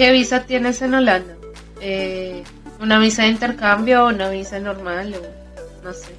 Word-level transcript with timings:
¿Qué 0.00 0.12
visa 0.12 0.46
tienes 0.46 0.80
en 0.80 0.94
Holanda? 0.94 1.36
Eh, 1.82 2.42
¿Una 2.80 2.98
visa 2.98 3.24
de 3.24 3.28
intercambio 3.28 4.06
o 4.06 4.08
una 4.08 4.30
visa 4.30 4.58
normal? 4.58 5.14
O, 5.14 5.84
no 5.84 5.92
sé. 5.92 6.14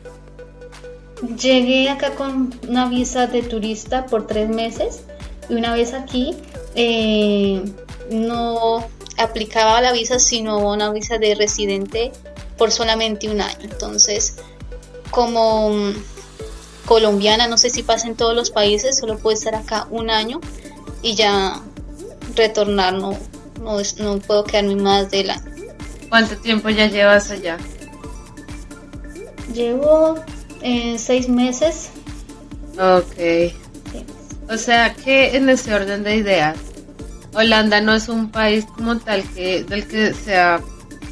Llegué 1.36 1.90
acá 1.90 2.12
con 2.12 2.54
una 2.68 2.88
visa 2.88 3.26
de 3.26 3.42
turista 3.42 4.06
por 4.06 4.28
tres 4.28 4.50
meses 4.50 5.02
y 5.50 5.56
una 5.56 5.74
vez 5.74 5.96
aquí 5.96 6.36
eh, 6.76 7.64
no 8.12 8.88
aplicaba 9.18 9.82
la 9.82 9.94
visa 9.94 10.20
sino 10.20 10.60
una 10.60 10.92
visa 10.92 11.18
de 11.18 11.34
residente 11.34 12.12
por 12.60 12.70
solamente 12.72 13.30
un 13.30 13.42
año. 13.42 13.64
Entonces, 13.64 14.36
como 15.10 15.72
mm, 15.72 15.94
colombiana, 16.86 17.48
no 17.48 17.58
sé 17.58 17.72
si 17.72 17.82
pasa 17.82 18.06
en 18.06 18.16
todos 18.16 18.36
los 18.36 18.52
países, 18.52 19.00
solo 19.00 19.18
puedo 19.18 19.36
estar 19.36 19.56
acá 19.56 19.88
un 19.90 20.12
año 20.12 20.40
y 21.02 21.16
ya 21.16 21.60
retornar, 22.36 22.94
no, 22.94 23.18
no, 23.62 23.78
no 24.00 24.20
puedo 24.20 24.44
quedarme 24.44 24.76
más 24.76 25.10
de 25.12 25.24
la 25.26 25.42
¿Cuánto 26.12 26.36
tiempo 26.36 26.70
ya 26.70 26.88
llevas 26.88 27.32
allá? 27.32 27.58
Llevo 29.54 30.20
eh, 30.62 30.98
seis 31.00 31.30
meses. 31.30 31.90
Ok. 32.78 33.54
O 34.50 34.58
sea 34.58 34.94
que 34.94 35.38
en 35.38 35.48
ese 35.48 35.74
orden 35.74 36.04
de 36.04 36.18
ideas, 36.18 36.58
Holanda 37.34 37.80
no 37.80 37.94
es 37.94 38.10
un 38.10 38.30
país 38.30 38.66
como 38.66 38.98
tal 38.98 39.24
que 39.34 39.64
del 39.64 39.88
que 39.88 40.14
sea 40.14 40.60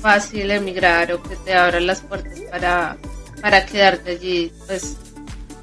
fácil 0.01 0.51
emigrar 0.51 1.13
o 1.13 1.23
que 1.23 1.37
te 1.37 1.53
abra 1.53 1.79
las 1.79 2.01
puertas 2.01 2.37
para, 2.51 2.97
para 3.41 3.65
quedarte 3.65 4.11
allí. 4.11 4.51
Pues 4.67 4.97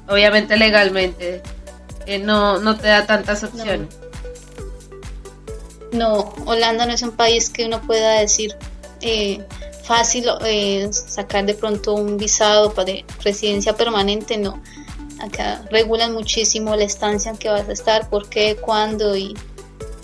obviamente 0.07 0.57
legalmente 0.57 1.43
eh, 2.07 2.17
no, 2.17 2.59
no 2.59 2.75
te 2.75 2.87
da 2.87 3.05
tantas 3.05 3.43
opciones. 3.43 3.95
No. 4.01 4.06
Holanda 6.01 6.85
no 6.85 6.93
es 6.93 7.01
un 7.01 7.11
país 7.11 7.49
que 7.49 7.65
uno 7.65 7.81
pueda 7.81 8.19
decir 8.19 8.55
eh, 9.01 9.43
fácil 9.83 10.25
eh, 10.45 10.89
sacar 10.91 11.45
de 11.45 11.53
pronto 11.53 11.93
un 11.93 12.17
visado 12.17 12.73
para 12.73 12.91
residencia 13.23 13.75
permanente, 13.75 14.37
no. 14.37 14.61
Acá 15.19 15.63
regulan 15.71 16.13
muchísimo 16.13 16.75
la 16.75 16.83
estancia 16.83 17.31
en 17.31 17.37
que 17.37 17.49
vas 17.49 17.67
a 17.67 17.71
estar, 17.71 18.09
por 18.09 18.29
qué, 18.29 18.55
cuándo 18.55 19.15
y 19.15 19.33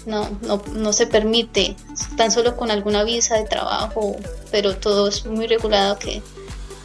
no, 0.05 0.29
no, 0.41 0.61
no 0.73 0.93
se 0.93 1.07
permite, 1.07 1.75
tan 2.17 2.31
solo 2.31 2.57
con 2.57 2.71
alguna 2.71 3.03
visa 3.03 3.35
de 3.35 3.45
trabajo, 3.45 4.15
pero 4.51 4.75
todo 4.75 5.07
es 5.07 5.25
muy 5.25 5.47
regulado 5.47 5.97
que 5.99 6.21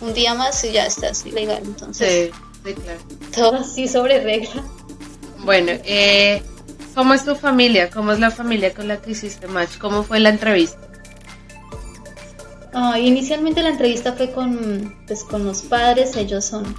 un 0.01 0.15
día 0.15 0.35
más 0.35 0.63
y 0.65 0.73
ya 0.73 0.87
estás 0.87 1.25
ilegal, 1.27 1.63
entonces 1.65 2.31
sí, 2.65 2.75
claro. 2.75 3.01
todo 3.35 3.55
así 3.57 3.89
sobre 3.89 4.21
regla. 4.23 4.63
Bueno, 5.45 5.73
eh, 5.85 6.43
¿cómo 6.99 7.15
es 7.15 7.25
tu 7.25 7.37
familia? 7.37 7.91
¿Cómo 7.91 8.11
es 8.11 8.19
la 8.19 8.33
familia 8.33 8.75
con 8.75 8.89
la 8.89 8.97
que 9.01 9.13
hiciste 9.13 9.47
match? 9.47 9.79
¿Cómo 9.79 10.03
fue 10.03 10.19
la 10.19 10.31
entrevista? 10.31 10.81
Ah, 12.75 12.99
inicialmente 12.99 13.63
la 13.63 13.69
entrevista 13.69 14.15
fue 14.15 14.33
con, 14.33 14.97
pues, 15.07 15.23
con 15.23 15.47
los 15.47 15.63
padres, 15.63 16.17
ellos 16.17 16.45
son 16.45 16.75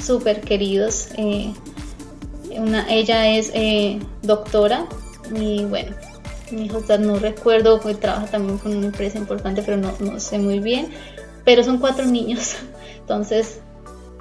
súper 0.00 0.42
queridos. 0.42 1.08
Eh, 1.16 1.52
una, 2.56 2.88
ella 2.88 3.36
es 3.36 3.50
eh, 3.52 3.98
doctora 4.22 4.86
y 5.34 5.64
bueno, 5.64 5.90
mi 6.52 6.66
hijo 6.66 6.80
no 7.00 7.18
recuerdo, 7.18 7.80
pues, 7.80 7.98
trabaja 7.98 8.26
también 8.26 8.58
con 8.58 8.76
una 8.76 8.86
empresa 8.86 9.18
importante, 9.18 9.60
pero 9.62 9.76
no, 9.76 9.92
no 9.98 10.20
sé 10.20 10.38
muy 10.38 10.60
bien. 10.60 10.86
Pero 11.44 11.64
son 11.64 11.78
cuatro 11.78 12.04
niños, 12.06 12.54
entonces 13.00 13.58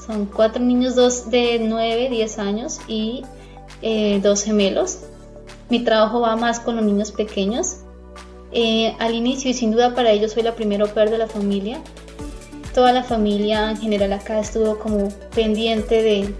son 0.04 0.26
cuatro 0.26 0.64
niños, 0.64 0.96
dos 0.96 1.30
de 1.30 1.60
9, 1.60 2.10
10 2.10 2.40
años 2.40 2.80
y 2.88 3.22
eh, 3.84 4.20
dos 4.24 4.42
gemelos. 4.42 4.98
Mi 5.72 5.80
trabajo 5.80 6.20
va 6.20 6.36
más 6.36 6.60
con 6.60 6.76
los 6.76 6.84
niños 6.84 7.14
pequeños, 7.14 7.78
eh, 8.52 8.94
al 9.00 9.16
inicio 9.16 9.50
y 9.50 9.54
sin 9.54 9.72
duda 9.72 9.96
para 9.96 10.12
ellos 10.12 10.34
soy 10.34 10.44
la 10.44 10.54
primera 10.54 10.84
au 10.84 11.10
de 11.10 11.18
la 11.18 11.28
familia. 11.28 11.82
Toda 12.74 12.92
la 12.92 13.04
familia 13.04 13.72
en 13.72 13.78
general 13.78 14.12
acá 14.12 14.38
estuvo 14.38 14.80
como 14.80 15.08
pendiente 15.34 16.04
de, 16.04 16.36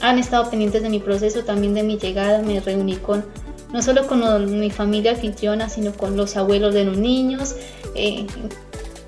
han 0.00 0.18
estado 0.18 0.50
pendientes 0.50 0.82
de 0.82 0.88
mi 0.88 0.98
proceso, 0.98 1.44
también 1.44 1.74
de 1.74 1.84
mi 1.84 1.96
llegada, 1.96 2.42
me 2.42 2.58
reuní 2.58 2.96
con, 2.96 3.24
no 3.72 3.82
solo 3.82 4.08
con 4.08 4.58
mi 4.58 4.70
familia 4.70 5.12
anfitriona, 5.12 5.68
sino 5.68 5.92
con 5.92 6.16
los 6.16 6.36
abuelos 6.36 6.74
de 6.74 6.82
los 6.84 6.96
niños. 6.96 7.54
Eh, 7.94 8.26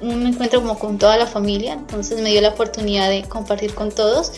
me 0.01 0.29
encuentro 0.29 0.61
como 0.61 0.79
con 0.79 0.99
toda 0.99 1.17
la 1.17 1.27
familia, 1.27 1.73
entonces 1.73 2.21
me 2.21 2.31
dio 2.31 2.41
la 2.43 2.51
oportunidad 2.51 3.11
de 3.11 3.25
compartir 3.25 3.75
con 3.75 3.91
todos. 3.91 4.35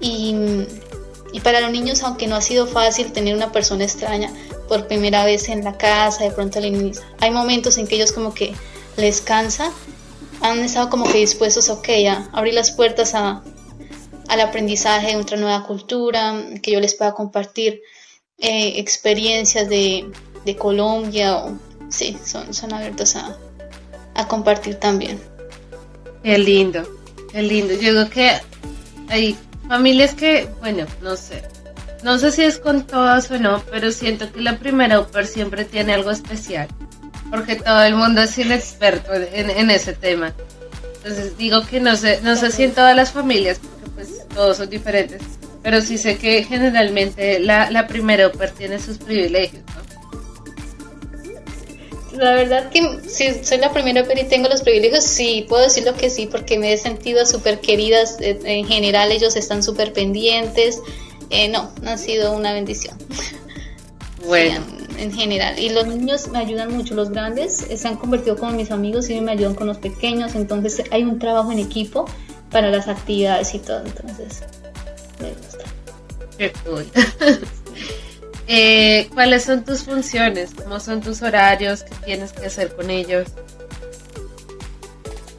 Y 0.00 1.40
para 1.42 1.60
los 1.60 1.72
niños, 1.72 2.02
aunque 2.04 2.28
no 2.28 2.36
ha 2.36 2.40
sido 2.40 2.66
fácil 2.66 3.12
tener 3.12 3.34
una 3.34 3.50
persona 3.50 3.82
extraña, 3.82 4.32
por 4.68 4.86
primera 4.86 5.24
vez 5.24 5.48
en 5.48 5.64
la 5.64 5.76
casa, 5.76 6.24
de 6.24 6.30
pronto 6.30 6.58
al 6.58 6.66
inicio. 6.66 7.02
Hay 7.20 7.30
momentos 7.30 7.78
en 7.78 7.86
que 7.86 7.96
ellos 7.96 8.12
como 8.12 8.34
que 8.34 8.54
les 8.96 9.20
cansa, 9.20 9.72
han 10.40 10.58
estado 10.60 10.90
como 10.90 11.04
que 11.10 11.18
dispuestos, 11.18 11.68
ok, 11.68 11.88
a 12.08 12.28
abrir 12.32 12.54
las 12.54 12.70
puertas 12.70 13.14
a, 13.14 13.42
al 14.28 14.40
aprendizaje 14.40 15.08
de 15.08 15.16
otra 15.16 15.36
nueva 15.36 15.66
cultura, 15.66 16.34
que 16.62 16.72
yo 16.72 16.80
les 16.80 16.94
pueda 16.94 17.14
compartir 17.14 17.82
eh, 18.38 18.74
experiencias 18.76 19.68
de, 19.68 20.10
de, 20.44 20.56
Colombia, 20.56 21.36
o, 21.36 21.58
sí, 21.88 22.18
son, 22.24 22.52
son 22.52 22.72
abiertos 22.72 23.16
a, 23.16 23.38
a 24.14 24.28
compartir 24.28 24.76
también. 24.76 25.20
Qué 26.22 26.38
lindo, 26.38 26.82
qué 27.32 27.42
lindo. 27.42 27.74
Yo 27.74 27.92
creo 27.92 28.10
que 28.10 28.30
hay 29.08 29.36
familias 29.68 30.14
que, 30.14 30.48
bueno, 30.60 30.86
no 31.00 31.16
sé, 31.16 31.42
no 32.04 32.18
sé 32.18 32.30
si 32.30 32.42
es 32.42 32.58
con 32.58 32.86
todas 32.86 33.30
o 33.30 33.38
no, 33.38 33.62
pero 33.70 33.90
siento 33.90 34.30
que 34.30 34.42
la 34.42 34.58
primera 34.58 35.00
Upper 35.00 35.26
siempre 35.26 35.64
tiene 35.64 35.94
algo 35.94 36.10
especial, 36.10 36.68
porque 37.30 37.56
todo 37.56 37.82
el 37.82 37.96
mundo 37.96 38.20
es 38.20 38.36
inexperto 38.36 39.14
en, 39.14 39.70
ese 39.70 39.94
tema. 39.94 40.34
Entonces 40.96 41.36
digo 41.38 41.66
que 41.66 41.80
no 41.80 41.96
sé, 41.96 42.20
no 42.22 42.36
sé 42.36 42.52
si 42.52 42.64
en 42.64 42.72
todas 42.72 42.94
las 42.94 43.12
familias, 43.12 43.58
porque 43.58 43.90
pues 43.94 44.28
todos 44.28 44.58
son 44.58 44.68
diferentes, 44.68 45.22
pero 45.62 45.80
sí 45.80 45.96
sé 45.96 46.18
que 46.18 46.44
generalmente 46.44 47.40
la, 47.40 47.70
la 47.70 47.86
primera 47.86 48.26
Upper 48.26 48.50
tiene 48.50 48.78
sus 48.78 48.98
privilegios, 48.98 49.62
La 52.12 52.34
verdad 52.34 52.68
que 52.70 53.00
si 53.08 53.42
soy 53.42 53.58
la 53.58 53.72
primera 53.72 54.02
Upper 54.02 54.18
y 54.18 54.24
tengo 54.24 54.50
los 54.50 54.60
privilegios, 54.60 55.04
sí, 55.04 55.46
puedo 55.48 55.62
decirlo 55.62 55.94
que 55.94 56.10
sí, 56.10 56.26
porque 56.26 56.58
me 56.58 56.74
he 56.74 56.76
sentido 56.76 57.24
súper 57.24 57.60
queridas. 57.60 58.18
Eh, 58.20 58.38
en 58.44 58.66
general 58.66 59.10
ellos 59.10 59.36
están 59.36 59.62
súper 59.62 59.94
pendientes, 59.94 60.80
eh, 61.30 61.48
no, 61.48 61.70
no 61.82 61.90
ha 61.90 61.98
sido 61.98 62.32
una 62.32 62.52
bendición. 62.52 62.96
Bueno. 64.26 64.64
en, 64.96 65.12
general. 65.12 65.58
Y 65.58 65.68
los 65.68 65.86
niños 65.86 66.28
me 66.28 66.38
ayudan 66.38 66.74
mucho, 66.74 66.94
los 66.94 67.10
grandes 67.10 67.56
se 67.56 67.86
han 67.86 67.96
convertido 67.96 68.38
como 68.38 68.52
mis 68.52 68.70
amigos 68.70 69.10
y 69.10 69.20
me 69.20 69.32
ayudan 69.32 69.54
con 69.54 69.66
los 69.66 69.76
pequeños, 69.76 70.34
entonces 70.34 70.82
hay 70.90 71.02
un 71.02 71.18
trabajo 71.18 71.52
en 71.52 71.58
equipo 71.58 72.06
para 72.50 72.70
las 72.70 72.88
actividades 72.88 73.54
y 73.54 73.58
todo, 73.58 73.84
entonces 73.84 74.42
me 75.20 75.28
gusta. 75.28 75.64
Qué 76.38 76.52
cool. 76.64 76.86
Eh, 78.46 79.08
¿Cuáles 79.14 79.44
son 79.44 79.64
tus 79.64 79.84
funciones? 79.84 80.50
¿Cómo 80.54 80.78
son 80.78 81.00
tus 81.00 81.22
horarios? 81.22 81.82
¿Qué 81.82 81.94
tienes 82.04 82.34
que 82.34 82.44
hacer 82.44 82.76
con 82.76 82.90
ellos? 82.90 83.28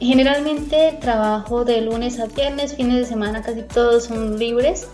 Generalmente 0.00 0.98
trabajo 1.00 1.64
de 1.64 1.82
lunes 1.82 2.18
a 2.18 2.26
viernes, 2.26 2.74
fines 2.74 2.96
de 2.96 3.06
semana 3.06 3.42
casi 3.42 3.62
todos 3.62 4.04
son 4.04 4.38
libres 4.38 4.88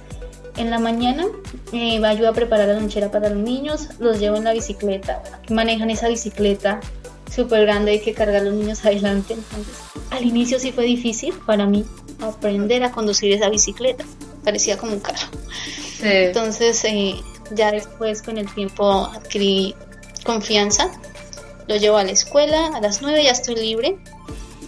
en 0.57 0.71
la 0.71 0.79
mañana 0.79 1.27
me 1.73 1.97
eh, 1.97 2.07
ayuda 2.07 2.31
a 2.31 2.33
preparar 2.33 2.69
la 2.69 2.75
lonchera 2.75 3.11
para 3.11 3.31
los 3.31 3.39
niños, 3.39 3.89
los 3.99 4.19
llevo 4.19 4.37
en 4.37 4.45
la 4.45 4.53
bicicleta, 4.53 5.23
manejan 5.49 5.91
esa 5.91 6.09
bicicleta 6.09 6.81
súper 7.35 7.63
grande, 7.63 7.93
hay 7.93 8.01
que 8.01 8.13
cargar 8.13 8.43
a 8.43 8.45
los 8.45 8.55
niños 8.55 8.85
adelante. 8.85 9.35
Entonces, 9.35 9.75
al 10.11 10.25
inicio 10.25 10.59
sí 10.59 10.73
fue 10.73 10.85
difícil 10.85 11.35
para 11.47 11.67
mí 11.67 11.85
aprender 12.21 12.85
a 12.85 12.93
conducir 12.93 13.33
esa 13.33 13.49
bicicleta, 13.49 14.05
parecía 14.45 14.77
como 14.77 14.93
un 14.93 15.01
carro. 15.01 15.29
Entonces, 16.03 16.85
eh, 16.85 17.15
ya 17.53 17.71
después 17.71 18.23
con 18.23 18.37
el 18.37 18.53
tiempo 18.53 19.07
adquirí 19.15 19.75
confianza, 20.25 20.91
lo 21.69 21.77
llevo 21.77 21.97
a 21.97 22.05
la 22.05 22.11
escuela, 22.11 22.69
a 22.75 22.81
las 22.81 23.03
9 23.03 23.23
ya 23.25 23.31
estoy 23.31 23.55
libre. 23.55 23.97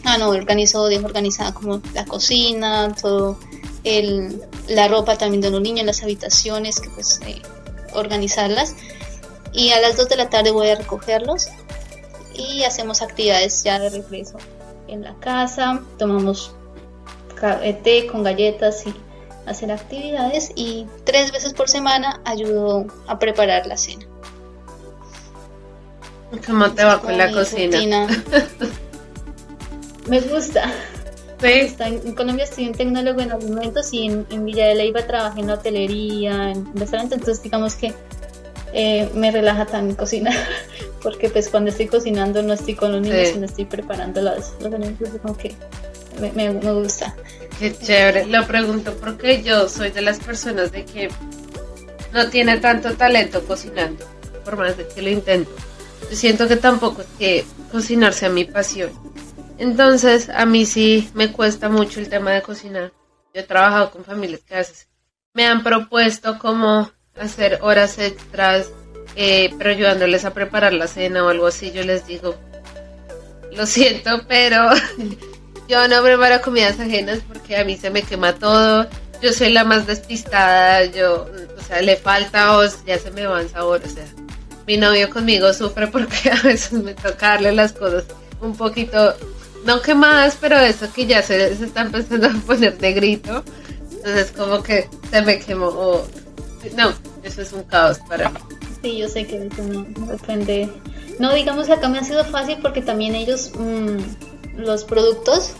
Ah, 0.05 0.19
no, 0.19 0.29
organizo, 0.31 0.87
dejo 0.87 1.07
organizada 1.07 1.53
como 1.53 1.81
la 1.93 2.05
cocina, 2.05 2.95
todo 3.01 3.39
el, 3.85 4.43
la 4.69 4.89
ropa 4.89 5.17
también 5.17 5.41
de 5.41 5.51
los 5.51 5.61
niños 5.61 5.87
las 5.87 6.03
habitaciones, 6.03 6.81
que 6.81 6.91
pues 6.91 7.21
eh, 7.27 7.43
organizarlas. 7.93 8.75
Y 9.53 9.71
a 9.71 9.81
las 9.81 9.97
2 9.97 10.09
de 10.09 10.17
la 10.17 10.31
tarde 10.31 10.51
voy 10.51 10.69
a 10.69 10.75
recogerlos 10.75 11.49
y 12.35 12.65
hacemos 12.65 13.03
actividades 13.03 13.63
ya 13.63 13.79
de 13.79 13.91
regreso 13.91 14.37
en 14.89 15.03
la 15.03 15.15
casa, 15.21 15.83
tomamos 15.99 16.53
eh, 17.63 17.75
té 17.83 18.07
con 18.07 18.23
galletas 18.23 18.87
y 18.87 18.95
hacer 19.47 19.71
actividades 19.71 20.51
y 20.55 20.87
tres 21.05 21.33
veces 21.33 21.53
por 21.53 21.69
semana 21.69 22.21
ayudo 22.25 22.87
a 23.07 23.19
preparar 23.19 23.67
la 23.67 23.77
cena. 23.77 24.07
¿Cómo 26.47 26.71
te 26.73 26.85
va 26.85 27.01
con 27.01 27.17
la 27.17 27.31
cocina? 27.31 28.07
Me 30.09 30.21
gusta. 30.21 30.73
En 31.45 32.15
Colombia 32.15 32.45
estudié 32.45 32.69
un 32.69 32.75
tecnólogo 32.75 33.21
en 33.21 33.33
alimentos 33.33 33.93
y 33.93 34.07
en, 34.07 34.45
Villa 34.45 34.67
de 34.67 34.75
Leyva 34.75 35.07
trabajé 35.07 35.41
en 35.41 35.51
hotelería, 35.51 36.51
en 36.51 36.75
restaurantes, 36.75 37.19
entonces 37.19 37.43
digamos 37.43 37.75
que 37.75 37.93
eh, 38.73 39.11
me 39.15 39.31
relaja 39.31 39.67
también 39.67 39.95
cocinar, 39.95 40.35
porque 41.03 41.29
pues 41.29 41.49
cuando 41.51 41.71
estoy 41.71 41.87
cocinando 41.87 42.43
no 42.43 42.55
estoy 42.55 42.75
con 42.75 42.93
los 42.93 43.03
niños, 43.03 43.29
sino 43.29 43.45
estoy 43.45 43.67
preparando 43.67 44.23
los, 44.23 44.55
los 44.61 44.73
alimentos, 44.73 45.11
como 45.21 45.37
que 45.37 45.55
me, 46.21 46.33
me, 46.33 46.51
me 46.51 46.73
gusta. 46.73 47.15
Qué 47.59 47.77
chévere. 47.77 48.27
Lo 48.27 48.47
pregunto 48.47 48.95
porque 49.01 49.43
yo 49.43 49.69
soy 49.69 49.91
de 49.91 50.01
las 50.01 50.19
personas 50.19 50.73
de 50.73 50.85
que 50.85 51.09
no 52.13 52.29
tiene 52.31 52.57
tanto 52.59 52.95
talento 52.95 53.45
cocinando, 53.45 54.05
por 54.45 54.57
más 54.57 54.77
de 54.77 54.87
que 54.89 55.03
lo 55.03 55.11
intento. 55.11 55.51
Yo 56.11 56.17
siento 56.17 56.49
que 56.49 56.57
tampoco 56.57 57.03
es 57.03 57.09
que 57.19 57.45
cocinar 57.71 58.13
sea 58.15 58.31
mi 58.31 58.45
pasión. 58.45 58.91
Entonces, 59.59 60.29
a 60.29 60.47
mí 60.47 60.67
sí 60.67 61.11
me 61.15 61.33
cuesta 61.33 61.69
mucho 61.69 62.01
el 62.01 62.09
tema 62.09 62.33
de 62.33 62.43
cocinar. 62.43 62.93
Yo 63.33 63.41
he 63.41 63.45
trabajado 63.45 63.91
con 63.91 64.05
familias 64.05 64.43
que 64.43 64.55
a 64.55 64.59
veces 64.59 64.89
me 65.33 65.47
han 65.47 65.63
propuesto 65.63 66.39
como 66.39 66.91
hacer 67.17 67.59
horas 67.63 67.99
extras, 67.99 68.69
eh, 69.17 69.53
pero 69.59 69.71
ayudándoles 69.71 70.25
a 70.25 70.35
preparar 70.35 70.73
la 70.73 70.87
cena 70.87 71.25
o 71.25 71.29
algo 71.29 71.47
así. 71.47 71.73
Yo 71.73 71.83
les 71.85 72.07
digo, 72.07 72.37
lo 73.53 73.67
siento, 73.67 74.23
pero 74.29 74.71
yo 75.69 75.89
no 75.89 76.03
preparo 76.03 76.43
comidas 76.43 76.81
ajenas 76.81 77.21
porque 77.27 77.57
a 77.57 77.65
mí 77.65 77.77
se 77.77 77.91
me 77.91 78.03
quema 78.03 78.35
todo. 78.35 78.89
Yo 79.23 79.33
soy 79.33 79.53
la 79.53 79.65
más 79.65 79.87
despistada, 79.87 80.85
yo, 80.85 81.27
o 81.57 81.63
sea, 81.63 81.81
le 81.81 81.97
falta 81.97 82.59
o 82.59 82.65
ya 82.85 82.99
se 82.99 83.11
me 83.13 83.27
va 83.27 83.41
el 83.41 83.49
sabor, 83.49 83.81
o 83.85 83.89
sea, 83.89 84.05
mi 84.67 84.77
novio 84.77 85.09
conmigo 85.09 85.53
sufre 85.53 85.87
porque 85.87 86.31
a 86.33 86.43
veces 86.43 86.73
me 86.73 86.95
toca 86.95 87.29
darle 87.29 87.53
las 87.53 87.73
cosas 87.73 88.05
un 88.41 88.57
poquito, 88.57 89.15
no 89.65 89.81
quemadas, 89.81 90.37
pero 90.41 90.59
eso 90.59 90.93
que 90.93 91.07
ya 91.07 91.23
se, 91.23 91.57
se 91.57 91.65
está 91.65 91.83
empezando 91.83 92.27
a 92.29 92.33
poner 92.47 92.81
negrito. 92.81 93.45
Entonces 93.97 94.33
como 94.33 94.63
que 94.63 94.89
se 95.11 95.23
me 95.23 95.39
quemó. 95.39 96.03
no, 96.77 96.93
eso 97.23 97.43
es 97.43 97.53
un 97.53 97.63
caos 97.65 97.99
para 98.09 98.29
mí. 98.29 98.39
Sí, 98.83 98.99
yo 98.99 99.09
sé 99.09 99.27
que 99.27 99.47
eso 99.47 99.63
no, 99.63 100.07
depende. 100.07 100.69
No, 101.19 101.33
digamos 101.33 101.67
que 101.67 101.73
acá 101.73 101.89
me 101.89 101.99
ha 101.99 102.05
sido 102.05 102.25
fácil 102.25 102.59
porque 102.61 102.83
también 102.83 103.15
ellos, 103.15 103.53
mmm, 103.59 103.99
los 104.59 104.85
productos 104.85 105.55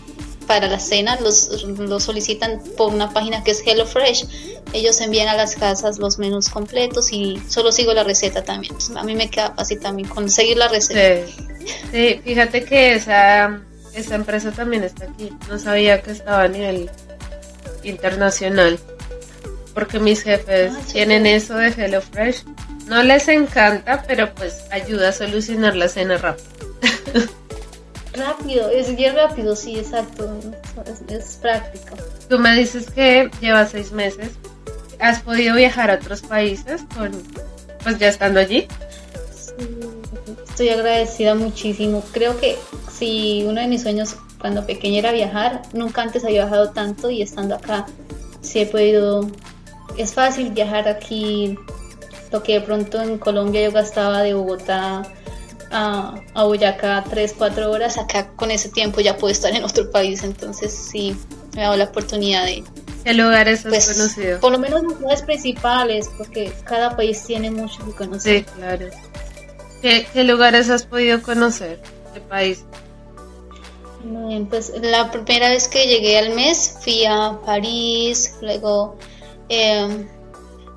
para 0.45 0.67
la 0.67 0.79
cena 0.79 1.17
los, 1.21 1.63
los 1.63 2.03
solicitan 2.03 2.61
por 2.77 2.93
una 2.93 3.11
página 3.11 3.43
que 3.43 3.51
es 3.51 3.63
HelloFresh. 3.65 4.27
Ellos 4.73 5.01
envían 5.01 5.27
a 5.27 5.35
las 5.35 5.55
casas 5.55 5.97
los 5.97 6.19
menús 6.19 6.49
completos 6.49 7.11
y 7.11 7.41
solo 7.47 7.71
sigo 7.71 7.93
la 7.93 8.03
receta 8.03 8.43
también. 8.43 8.75
a 8.95 9.03
mí 9.03 9.15
me 9.15 9.29
queda 9.29 9.55
fácil 9.55 9.79
también 9.79 10.07
conseguir 10.07 10.57
la 10.57 10.67
receta. 10.67 11.31
Sí, 11.91 12.21
fíjate 12.23 12.63
que 12.63 12.93
esa, 12.93 13.59
esa 13.95 14.15
empresa 14.15 14.51
también 14.51 14.83
está 14.83 15.05
aquí. 15.05 15.31
No 15.49 15.57
sabía 15.57 16.01
que 16.01 16.11
estaba 16.11 16.43
a 16.43 16.47
nivel 16.47 16.89
internacional. 17.83 18.79
Porque 19.73 19.99
mis 19.99 20.23
jefes 20.23 20.73
ah, 20.75 20.81
tienen 20.91 21.25
eso 21.25 21.55
de 21.55 21.67
HelloFresh. 21.67 22.45
No 22.87 23.03
les 23.03 23.27
encanta, 23.27 24.03
pero 24.07 24.33
pues 24.33 24.63
ayuda 24.71 25.09
a 25.09 25.11
solucionar 25.11 25.75
la 25.75 25.89
cena 25.89 26.17
rápido. 26.17 26.49
Rápido, 28.13 28.69
es 28.69 28.95
bien 28.95 29.15
rápido, 29.15 29.55
sí, 29.55 29.77
exacto. 29.77 30.39
Es, 31.09 31.39
práctico. 31.41 31.95
Tú 32.29 32.39
me 32.39 32.55
dices 32.55 32.89
que 32.89 33.29
llevas 33.41 33.71
seis 33.71 33.91
meses. 33.91 34.31
¿Has 34.99 35.21
podido 35.21 35.55
viajar 35.55 35.91
a 35.91 35.95
otros 35.95 36.21
países 36.21 36.83
con, 36.95 37.11
pues 37.83 37.99
ya 37.99 38.07
estando 38.07 38.39
allí? 38.39 38.67
Sí, 39.35 39.67
estoy 40.47 40.69
agradecida 40.69 41.35
muchísimo. 41.35 42.01
Creo 42.13 42.39
que 42.39 42.57
si 42.97 43.43
uno 43.45 43.61
de 43.61 43.67
mis 43.67 43.81
sueños 43.81 44.15
cuando 44.39 44.65
pequeña 44.65 44.99
era 44.99 45.11
viajar, 45.11 45.61
nunca 45.73 46.01
antes 46.01 46.23
había 46.23 46.45
viajado 46.45 46.71
tanto 46.71 47.09
y 47.09 47.21
estando 47.21 47.55
acá 47.55 47.85
sí 48.41 48.59
he 48.59 48.65
podido. 48.65 49.29
Es 49.97 50.13
fácil 50.13 50.51
viajar 50.51 50.87
aquí. 50.87 51.57
Lo 52.31 52.43
que 52.43 52.53
de 52.53 52.61
pronto 52.61 53.01
en 53.01 53.17
Colombia 53.17 53.63
yo 53.63 53.71
gastaba 53.71 54.21
de 54.21 54.33
Bogotá 54.33 55.03
a, 55.71 56.15
a 56.33 56.43
Boyacá 56.43 57.03
3, 57.09 57.35
4 57.37 57.71
horas, 57.71 57.97
acá 57.97 58.27
con 58.35 58.51
ese 58.51 58.69
tiempo 58.69 58.99
ya 58.99 59.15
puedo 59.17 59.31
estar 59.31 59.53
en 59.55 59.63
otro 59.63 59.89
país, 59.89 60.23
entonces 60.23 60.73
sí, 60.73 61.15
me 61.53 61.61
ha 61.61 61.65
dado 61.65 61.77
la 61.77 61.85
oportunidad 61.85 62.45
de... 62.45 62.63
¿Qué 63.03 63.13
lugares 63.13 63.65
has 63.65 63.71
pues, 63.71 63.93
conocido? 63.93 64.39
Por 64.39 64.51
lo 64.51 64.59
menos 64.59 64.81
las 64.83 64.97
ciudades 64.97 65.21
principales, 65.21 66.09
porque 66.17 66.51
cada 66.65 66.95
país 66.95 67.23
tiene 67.23 67.51
mucho 67.51 67.85
que 67.85 67.91
conocer. 67.91 68.39
Sí, 68.39 68.51
claro. 68.55 68.87
¿Qué, 69.81 70.07
qué 70.11 70.23
lugares 70.23 70.69
has 70.69 70.83
podido 70.83 71.21
conocer? 71.21 71.79
¿Qué 72.13 72.19
país? 72.21 72.65
Pues 74.49 74.71
la 74.81 75.11
primera 75.11 75.49
vez 75.49 75.67
que 75.67 75.87
llegué 75.87 76.19
al 76.19 76.35
mes 76.35 76.77
fui 76.81 77.05
a 77.05 77.39
París, 77.45 78.35
luego 78.41 78.97
eh, 79.49 80.05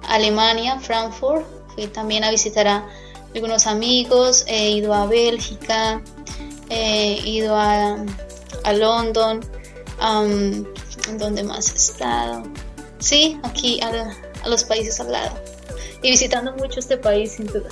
Alemania, 0.09 0.79
Frankfurt, 0.81 1.45
fui 1.75 1.87
también 1.89 2.25
a 2.25 2.31
visitar 2.31 2.67
a 2.67 2.89
algunos 3.35 3.67
amigos, 3.67 4.45
he 4.47 4.71
ido 4.71 4.95
a 4.95 5.07
Bélgica, 5.07 6.03
he 6.71 7.21
ido 7.25 7.55
a, 7.55 7.99
a 8.65 8.73
London, 8.73 9.41
um, 10.01 10.65
¿dónde 11.19 11.43
más 11.43 11.73
he 11.73 11.77
estado? 11.77 12.45
Sí, 12.99 13.39
aquí 13.43 13.81
a, 13.83 14.15
a, 14.43 14.49
los 14.49 14.65
países 14.65 14.99
al 15.01 15.13
lado. 15.13 15.37
Y 16.03 16.11
visitando 16.11 16.53
mucho 16.55 16.81
este 16.81 16.97
país, 16.97 17.33
sin 17.33 17.47
duda. 17.47 17.69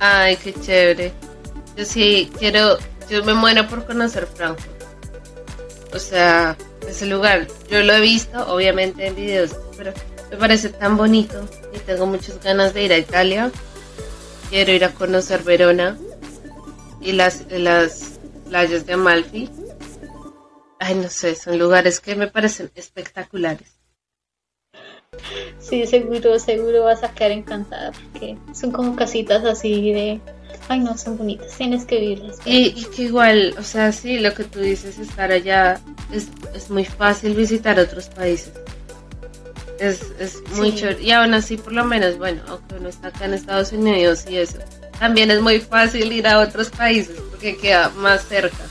Ay, 0.00 0.36
qué 0.36 0.54
chévere. 0.54 1.12
Yo 1.76 1.84
sí 1.84 2.30
quiero, 2.38 2.78
yo 3.08 3.24
me 3.24 3.34
muero 3.34 3.66
por 3.68 3.86
conocer 3.86 4.26
Frankfurt. 4.26 4.82
O 5.94 5.98
sea, 5.98 6.56
ese 6.88 7.06
lugar, 7.06 7.46
yo 7.70 7.82
lo 7.82 7.94
he 7.94 8.00
visto, 8.00 8.46
obviamente 8.52 9.06
en 9.06 9.16
videos, 9.16 9.56
pero 9.76 9.92
me 10.30 10.36
parece 10.36 10.68
tan 10.68 10.96
bonito 10.96 11.48
y 11.74 11.78
tengo 11.78 12.06
muchas 12.06 12.42
ganas 12.42 12.74
de 12.74 12.84
ir 12.84 12.92
a 12.92 12.98
Italia 12.98 13.50
Quiero 14.50 14.72
ir 14.72 14.84
a 14.84 14.94
conocer 14.94 15.42
Verona 15.42 15.98
y 17.00 17.12
las, 17.12 17.50
las 17.50 18.20
playas 18.48 18.86
de 18.86 18.92
Amalfi. 18.92 19.50
Ay, 20.78 20.94
no 20.94 21.08
sé, 21.08 21.34
son 21.34 21.58
lugares 21.58 21.98
que 22.00 22.14
me 22.14 22.28
parecen 22.28 22.70
espectaculares. 22.76 23.76
Sí, 25.58 25.84
seguro, 25.86 26.38
seguro 26.38 26.84
vas 26.84 27.02
a 27.02 27.12
quedar 27.12 27.32
encantada 27.32 27.90
porque 27.90 28.36
son 28.54 28.70
como 28.70 28.94
casitas 28.94 29.44
así 29.44 29.92
de... 29.92 30.20
Ay, 30.68 30.80
no, 30.80 30.98
son 30.98 31.16
bonitas, 31.16 31.56
tienes 31.56 31.84
que 31.84 32.00
vivirlas. 32.00 32.38
Y, 32.44 32.74
y, 32.76 32.84
que 32.86 33.02
igual, 33.02 33.54
o 33.58 33.62
sea, 33.62 33.92
sí, 33.92 34.18
lo 34.18 34.34
que 34.34 34.44
tú 34.44 34.58
dices, 34.60 34.98
estar 34.98 35.30
allá, 35.30 35.80
es, 36.12 36.28
es 36.54 36.70
muy 36.70 36.84
fácil 36.84 37.34
visitar 37.34 37.78
otros 37.78 38.08
países. 38.08 38.52
Es, 39.78 40.00
es 40.18 40.42
muy 40.56 40.74
Y 41.00 41.10
aún 41.10 41.34
así, 41.34 41.56
por 41.56 41.72
lo 41.72 41.84
menos, 41.84 42.18
bueno, 42.18 42.42
aunque 42.48 42.76
uno 42.76 42.88
está 42.88 43.08
acá 43.08 43.26
en 43.26 43.34
Estados 43.34 43.72
Unidos 43.72 44.24
y 44.28 44.38
eso, 44.38 44.58
también 44.98 45.30
es 45.30 45.40
muy 45.40 45.60
fácil 45.60 46.10
ir 46.12 46.26
a 46.26 46.40
otros 46.40 46.70
países 46.70 47.16
porque 47.30 47.56
queda 47.56 47.90
más 47.90 48.26
cerca 48.26 48.64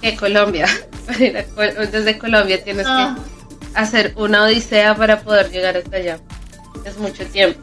que 0.00 0.16
Colombia. 0.16 0.66
Desde 1.18 2.18
Colombia 2.18 2.62
tienes 2.62 2.86
que 2.86 2.92
ah. 2.92 3.18
hacer 3.74 4.12
una 4.16 4.44
odisea 4.44 4.94
para 4.94 5.20
poder 5.20 5.50
llegar 5.50 5.76
hasta 5.76 5.96
allá. 5.96 6.20
Es 6.84 6.96
mucho 6.98 7.26
tiempo. 7.26 7.60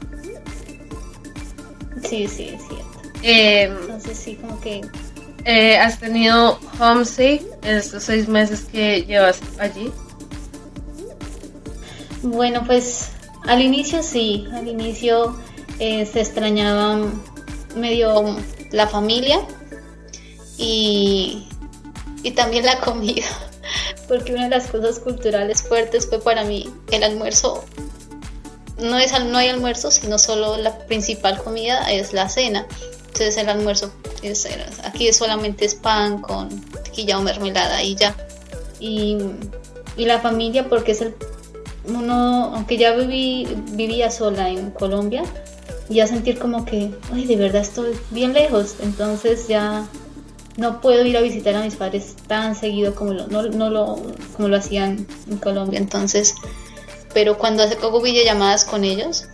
Sí, 2.03 2.27
sí, 2.27 2.49
es 2.49 2.84
Em, 3.27 3.75
Entonces 3.81 4.19
sí, 4.19 4.35
como 4.35 4.61
que... 4.61 4.81
Eh, 5.45 5.77
¿Has 5.77 5.99
tenido 5.99 6.59
homesick 6.79 7.41
en 7.63 7.77
estos 7.77 8.03
seis 8.03 8.27
meses 8.27 8.65
que 8.71 9.03
llevas 9.03 9.39
allí? 9.59 9.91
Bueno, 12.21 12.63
pues 12.65 13.09
al 13.47 13.61
inicio 13.61 14.03
sí, 14.03 14.47
al 14.53 14.67
inicio 14.67 15.35
eh, 15.79 16.05
se 16.05 16.21
extrañaba 16.21 16.99
medio 17.75 18.37
la 18.71 18.87
familia 18.87 19.39
y, 20.57 21.47
y 22.21 22.31
también 22.31 22.65
la 22.65 22.79
comida, 22.85 23.25
porque 24.07 24.33
una 24.33 24.43
de 24.45 24.49
las 24.51 24.67
cosas 24.67 24.99
culturales 24.99 25.63
fuertes 25.63 26.07
fue 26.07 26.19
para 26.19 26.43
mí 26.43 26.71
el 26.91 27.03
almuerzo. 27.03 27.63
No, 28.79 28.99
es, 28.99 29.11
no 29.23 29.37
hay 29.37 29.49
almuerzo, 29.49 29.89
sino 29.89 30.19
solo 30.19 30.57
la 30.57 30.77
principal 30.85 31.41
comida 31.41 31.91
es 31.91 32.13
la 32.13 32.29
cena. 32.29 32.67
Entonces 33.15 33.37
el 33.37 33.47
almuerzo 33.47 33.93
es, 34.23 34.45
aquí 34.83 35.13
solamente 35.13 35.63
es 35.63 35.73
pan 35.73 36.21
con 36.21 36.49
tequilla 36.83 37.17
o 37.17 37.21
mermelada 37.21 37.81
y 37.81 37.95
ya. 37.95 38.13
Y, 38.81 39.15
y 39.95 40.03
la 40.03 40.19
familia 40.19 40.67
porque 40.67 40.91
es 40.91 40.99
el 40.99 41.15
uno, 41.87 42.51
aunque 42.53 42.75
ya 42.75 42.93
viví, 42.93 43.47
vivía 43.71 44.11
sola 44.11 44.49
en 44.49 44.69
Colombia, 44.71 45.23
ya 45.87 46.07
sentir 46.07 46.39
como 46.39 46.65
que, 46.65 46.91
ay, 47.13 47.25
de 47.25 47.37
verdad 47.37 47.61
estoy 47.61 47.97
bien 48.11 48.33
lejos, 48.33 48.75
entonces 48.81 49.47
ya 49.47 49.87
no 50.57 50.81
puedo 50.81 51.05
ir 51.05 51.15
a 51.15 51.21
visitar 51.21 51.55
a 51.55 51.61
mis 51.61 51.75
padres 51.75 52.17
tan 52.27 52.53
seguido 52.53 52.95
como 52.95 53.13
lo, 53.13 53.27
no, 53.27 53.43
no 53.43 53.69
lo, 53.69 53.95
como 54.35 54.49
lo 54.49 54.57
hacían 54.57 55.07
en 55.29 55.37
Colombia, 55.37 55.79
entonces, 55.79 56.35
pero 57.13 57.37
cuando 57.37 57.63
hago 57.63 58.01
videollamadas 58.01 58.65
con 58.65 58.83
ellos, 58.83 59.27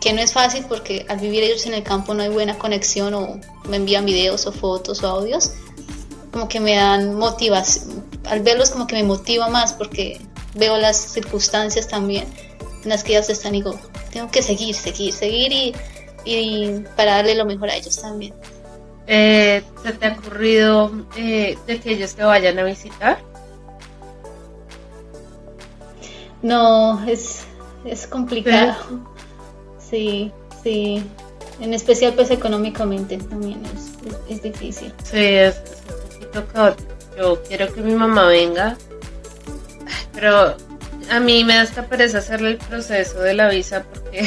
que 0.00 0.12
no 0.12 0.20
es 0.20 0.32
fácil 0.32 0.64
porque 0.68 1.04
al 1.08 1.18
vivir 1.18 1.42
ellos 1.42 1.66
en 1.66 1.74
el 1.74 1.82
campo 1.82 2.14
no 2.14 2.22
hay 2.22 2.30
buena 2.30 2.58
conexión 2.58 3.14
o 3.14 3.38
me 3.68 3.76
envían 3.76 4.06
videos 4.06 4.46
o 4.46 4.52
fotos 4.52 5.02
o 5.02 5.08
audios, 5.08 5.52
como 6.32 6.48
que 6.48 6.60
me 6.60 6.74
dan 6.74 7.14
motivación, 7.14 8.04
al 8.24 8.40
verlos 8.40 8.70
como 8.70 8.86
que 8.86 8.96
me 8.96 9.02
motiva 9.02 9.48
más 9.48 9.72
porque 9.72 10.20
veo 10.54 10.78
las 10.78 10.96
circunstancias 10.96 11.86
también 11.86 12.26
en 12.82 12.88
las 12.88 13.04
que 13.04 13.12
ellas 13.12 13.28
están 13.28 13.54
y 13.54 13.58
digo, 13.58 13.78
tengo 14.10 14.30
que 14.30 14.42
seguir, 14.42 14.74
seguir, 14.74 15.12
seguir 15.12 15.52
y, 15.52 15.74
y 16.24 16.84
para 16.96 17.16
darle 17.16 17.34
lo 17.34 17.44
mejor 17.44 17.68
a 17.68 17.76
ellos 17.76 18.00
también. 18.00 18.32
Eh, 19.06 19.62
¿Se 19.82 19.92
te 19.92 20.06
ha 20.06 20.12
ocurrido 20.12 20.92
eh, 21.16 21.58
de 21.66 21.80
que 21.80 21.92
ellos 21.92 22.14
te 22.14 22.22
vayan 22.22 22.58
a 22.58 22.62
visitar? 22.62 23.18
No, 26.42 27.04
es, 27.06 27.40
es 27.84 28.06
complicado. 28.06 28.76
Sí, 29.90 30.32
sí. 30.62 31.04
En 31.60 31.74
especial 31.74 32.14
pues 32.14 32.30
económicamente 32.30 33.18
también 33.18 33.60
es, 33.66 34.36
es, 34.36 34.42
difícil. 34.42 34.92
Sí, 35.02 35.18
es, 35.18 35.60
un 35.88 36.20
poquito 36.20 36.46
caótico. 36.52 36.90
Yo 37.18 37.42
quiero 37.42 37.72
que 37.74 37.82
mi 37.82 37.94
mamá 37.94 38.28
venga, 38.28 38.78
pero 40.14 40.56
a 41.10 41.20
mí 41.20 41.44
me 41.44 41.56
da 41.56 41.64
esta 41.64 41.86
pereza 41.86 42.18
hacerle 42.18 42.52
el 42.52 42.56
proceso 42.56 43.20
de 43.20 43.34
la 43.34 43.50
visa 43.50 43.84
porque 43.92 44.24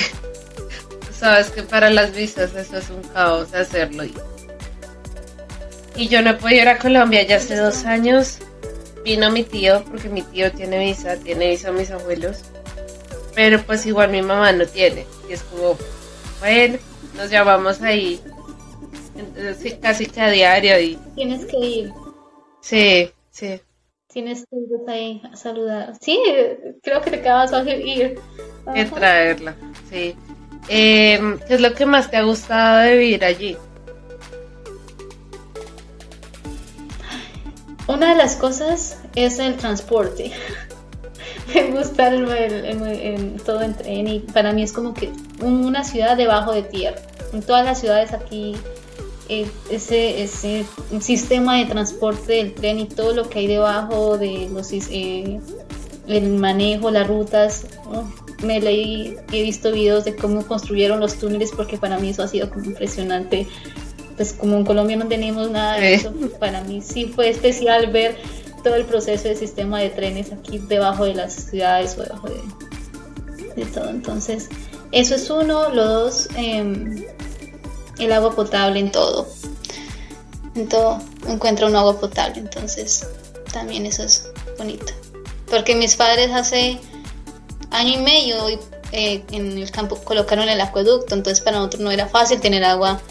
sabes 1.18 1.50
que 1.50 1.64
para 1.64 1.90
las 1.90 2.14
visas 2.14 2.54
eso 2.54 2.78
es 2.78 2.90
un 2.90 3.02
caos 3.14 3.54
hacerlo. 3.56 4.04
Y, 4.04 4.14
y 5.96 6.08
yo 6.08 6.22
no 6.22 6.32
he 6.32 6.34
podido 6.36 6.62
ir 6.62 6.70
a 6.70 6.78
Colombia 6.78 7.24
ya 7.24 7.38
hace 7.38 7.56
dos 7.56 7.86
años. 7.86 8.40
Vino 9.04 9.32
mi 9.32 9.44
tío, 9.44 9.84
porque 9.86 10.08
mi 10.08 10.22
tío 10.22 10.52
tiene 10.52 10.80
visa, 10.80 11.18
tiene 11.18 11.50
visa 11.50 11.70
a 11.70 11.72
mis 11.72 11.90
abuelos. 11.90 12.44
Pero 13.36 13.62
pues 13.64 13.86
igual 13.86 14.12
mi 14.12 14.22
mamá 14.22 14.52
no 14.52 14.66
tiene. 14.66 15.06
Y 15.30 15.34
es 15.34 15.44
como, 15.44 15.78
bueno, 16.40 16.78
nos 17.16 17.30
llamamos 17.30 17.82
ahí 17.82 18.22
casi 19.82 20.06
que 20.06 20.22
a 20.22 20.30
diario. 20.30 20.80
Y... 20.80 21.00
Tienes 21.16 21.46
que 21.46 21.58
ir. 21.58 21.94
Sí, 22.62 23.12
sí. 23.32 23.62
Tienes 24.08 24.46
que 24.50 24.56
ir 24.56 24.90
ahí 24.90 25.22
a 25.32 25.36
saludar. 25.36 25.94
Sí, 26.00 26.20
creo 26.84 27.02
que 27.02 27.12
te 27.12 27.18
acabas 27.18 27.52
de 27.66 27.78
ir. 27.78 28.20
Que 28.74 28.86
traerla, 28.86 29.56
sí. 29.90 30.16
Eh, 30.70 31.38
¿Qué 31.48 31.56
es 31.56 31.62
lo 31.62 31.74
que 31.74 31.86
más 31.86 32.10
te 32.10 32.18
ha 32.18 32.24
gustado 32.24 32.80
de 32.80 32.98
vivir 32.98 33.26
allí? 33.26 33.58
Una 37.88 38.12
de 38.12 38.16
las 38.16 38.38
cosas 38.38 38.98
es 39.16 39.40
el 39.40 39.58
transporte. 39.58 40.32
Me 41.54 41.72
gusta 41.72 42.08
el, 42.08 43.42
todo 43.46 43.62
en 43.62 43.74
tren 43.76 44.08
y 44.08 44.20
para 44.20 44.54
mí 44.54 44.64
es 44.64 44.72
como 44.72 44.94
que 44.94 45.12
una 45.42 45.84
ciudad 45.84 46.18
debajo 46.18 46.52
de 46.54 46.64
tierra. 46.64 46.98
En 47.34 47.42
todas 47.42 47.66
las 47.66 47.80
ciudades 47.80 48.14
aquí 48.14 48.56
eh, 49.30 49.48
ese, 49.70 50.22
ese 50.22 50.66
sistema 51.00 51.58
de 51.58 51.66
transporte 51.66 52.34
del 52.34 52.54
tren 52.54 52.80
y 52.80 52.86
todo 52.86 53.14
lo 53.14 53.30
que 53.30 53.40
hay 53.40 53.48
debajo 53.48 54.18
de 54.18 54.50
los 54.52 54.72
eh, 54.72 55.40
el 56.08 56.30
manejo, 56.34 56.92
las 56.92 57.08
rutas. 57.08 57.66
me 58.44 58.60
leí, 58.60 59.16
he 59.32 59.44
visto 59.44 59.72
videos 59.72 60.04
de 60.06 60.16
cómo 60.16 60.46
construyeron 60.46 61.00
los 61.00 61.16
túneles 61.16 61.52
porque 61.56 61.78
para 61.78 61.98
mí 61.98 62.10
eso 62.10 62.24
ha 62.24 62.28
sido 62.28 62.50
como 62.50 62.66
impresionante. 62.66 63.48
Pues 64.16 64.34
como 64.34 64.58
en 64.58 64.66
Colombia 64.66 64.96
no 64.96 65.08
tenemos 65.08 65.50
nada 65.50 65.78
de 65.78 65.96
eso, 65.96 66.14
para 66.40 66.62
mí 66.64 66.82
sí 66.82 67.06
fue 67.06 67.30
especial 67.30 67.88
ver 67.88 68.16
todo 68.64 68.76
el 68.76 68.86
proceso 68.86 69.28
de 69.28 69.36
sistema 69.36 69.80
de 69.80 69.90
trenes 69.90 70.32
aquí 70.32 70.58
debajo 70.58 71.06
de 71.06 71.16
las 71.16 71.34
ciudades 71.34 71.98
o 71.98 72.04
debajo 72.04 72.30
de, 72.30 73.56
de 73.56 73.66
todo. 73.66 73.90
Entonces, 73.90 74.50
eso 74.92 75.16
es 75.16 75.30
uno. 75.30 75.70
Lo 75.70 75.88
dos, 75.88 76.30
em, 76.36 77.06
el 78.00 78.12
agua 78.12 78.36
potable 78.36 78.80
en 78.80 78.92
todo. 78.92 79.28
En 80.56 80.70
todo 80.70 81.00
encuentra 81.28 81.68
un 81.68 81.76
agua 81.76 82.00
potable, 82.00 82.40
entonces 82.40 83.08
también 83.52 83.86
eso 83.86 84.04
es 84.04 84.30
bonito. 84.58 84.94
Porque 85.50 85.76
mis 85.76 85.96
padres 85.96 86.32
hace 86.32 86.80
año 87.72 88.00
y 88.00 88.04
medio 88.04 88.48
eh, 88.92 89.24
en 89.32 89.58
el 89.58 89.72
campo 89.72 89.96
colocaron 89.98 90.48
el 90.48 90.62
acueducto, 90.62 91.16
entonces 91.16 91.44
para 91.44 91.58
nosotros 91.58 91.82
no 91.82 91.92
era 91.92 92.08
fácil 92.08 92.40
tener 92.40 92.64
agua 92.64 93.02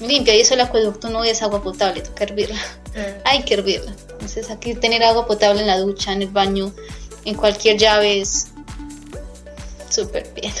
limpia 0.00 0.36
y 0.36 0.40
eso 0.40 0.54
el 0.54 0.60
acueducto 0.60 1.10
no 1.10 1.24
es 1.24 1.42
agua 1.42 1.62
potable, 1.62 2.00
toca 2.00 2.24
hervirla. 2.24 2.60
Mm. 2.94 3.20
Hay 3.24 3.42
que 3.44 3.54
hervirla. 3.54 3.94
Entonces 4.12 4.50
aquí 4.50 4.74
tener 4.74 5.02
agua 5.02 5.26
potable 5.26 5.60
en 5.60 5.66
la 5.66 5.78
ducha, 5.78 6.12
en 6.12 6.22
el 6.22 6.28
baño, 6.28 6.72
en 7.24 7.34
cualquier 7.34 7.78
llave 7.78 8.20
es 8.20 8.48
súper 9.90 10.26
bien. 10.34 10.52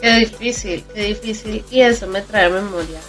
Qué 0.00 0.12
difícil, 0.20 0.84
qué 0.94 1.02
difícil. 1.02 1.64
Y 1.70 1.80
eso 1.80 2.06
me 2.06 2.22
trae 2.22 2.46
a 2.46 2.48
memoria. 2.50 3.00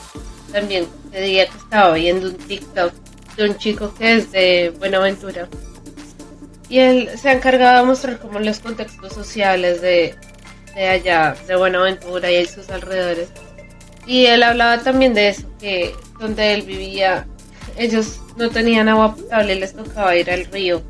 También 0.52 0.88
te 1.12 1.22
día 1.22 1.48
que 1.48 1.58
estaba 1.58 1.94
viendo 1.94 2.30
un 2.30 2.36
TikTok 2.36 2.94
de 3.38 3.50
un 3.50 3.58
chico 3.58 3.94
que 3.94 4.18
es 4.18 4.32
de 4.32 4.74
Buenaventura. 4.80 5.48
Y 6.68 6.80
él 6.80 7.10
se 7.18 7.30
ha 7.30 7.34
encargado 7.34 7.80
de 7.80 7.86
mostrar 7.86 8.20
como 8.20 8.40
los 8.40 8.60
contextos 8.60 9.14
sociales 9.14 9.82
de, 9.82 10.16
de 10.76 10.88
allá, 10.88 11.36
de 11.48 11.56
Buenaventura 11.56 12.32
y 12.32 12.46
sus 12.46 12.70
alrededores. 12.70 13.30
Y 14.06 14.26
él 14.26 14.44
hablaba 14.44 14.82
también 14.82 15.14
de 15.14 15.30
eso, 15.30 15.44
que 15.60 15.96
donde 16.20 16.54
él 16.54 16.64
vivía, 16.64 17.28
ellos 17.78 18.20
no 18.38 18.50
tenían 18.50 18.90
agua 18.90 19.16
potable, 19.16 19.56
les 19.56 19.74
tocaba 19.74 20.16
ir 20.16 20.30
al 20.30 20.46
río 20.46 20.82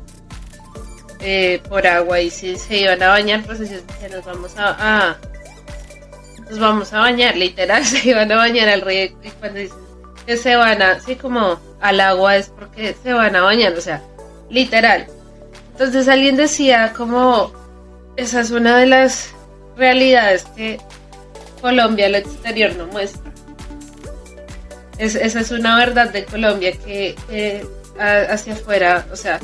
eh, 1.20 1.60
por 1.68 1.86
agua 1.86 2.20
y 2.20 2.30
si 2.30 2.56
se 2.56 2.78
iban 2.78 3.02
a 3.02 3.08
bañar, 3.08 3.42
pues 3.44 3.60
ellos 3.60 3.82
decían, 3.86 4.12
nos 4.12 4.24
vamos 4.24 4.54
a, 4.56 5.18
nos 6.48 6.58
vamos 6.58 6.92
a 6.92 7.00
bañar, 7.00 7.36
literal, 7.36 7.84
se 7.84 8.08
iban 8.08 8.30
a 8.32 8.36
bañar 8.36 8.68
al 8.68 8.80
río 8.80 9.04
y 9.04 9.30
cuando 9.38 9.58
dicen 9.58 9.78
que 10.26 10.36
se 10.36 10.56
van 10.56 10.82
a, 10.82 10.92
así 10.92 11.16
como 11.16 11.58
al 11.80 12.00
agua 12.00 12.36
es 12.36 12.48
porque 12.48 12.94
se 13.02 13.12
van 13.12 13.36
a 13.36 13.42
bañar, 13.42 13.72
o 13.74 13.80
sea, 13.80 14.02
literal. 14.48 15.06
Entonces 15.72 16.08
alguien 16.08 16.36
decía 16.36 16.92
como, 16.96 17.52
esa 18.16 18.40
es 18.40 18.50
una 18.50 18.76
de 18.78 18.86
las 18.86 19.34
realidades 19.76 20.44
que 20.56 20.78
Colombia 21.60 22.06
al 22.06 22.16
exterior 22.16 22.74
no 22.76 22.86
muestra. 22.86 23.29
Esa 25.00 25.40
es 25.40 25.50
una 25.50 25.76
verdad 25.76 26.10
de 26.10 26.24
Colombia 26.24 26.72
que, 26.72 27.16
hacia 27.98 28.52
afuera, 28.52 29.06
o 29.12 29.16
sea, 29.16 29.40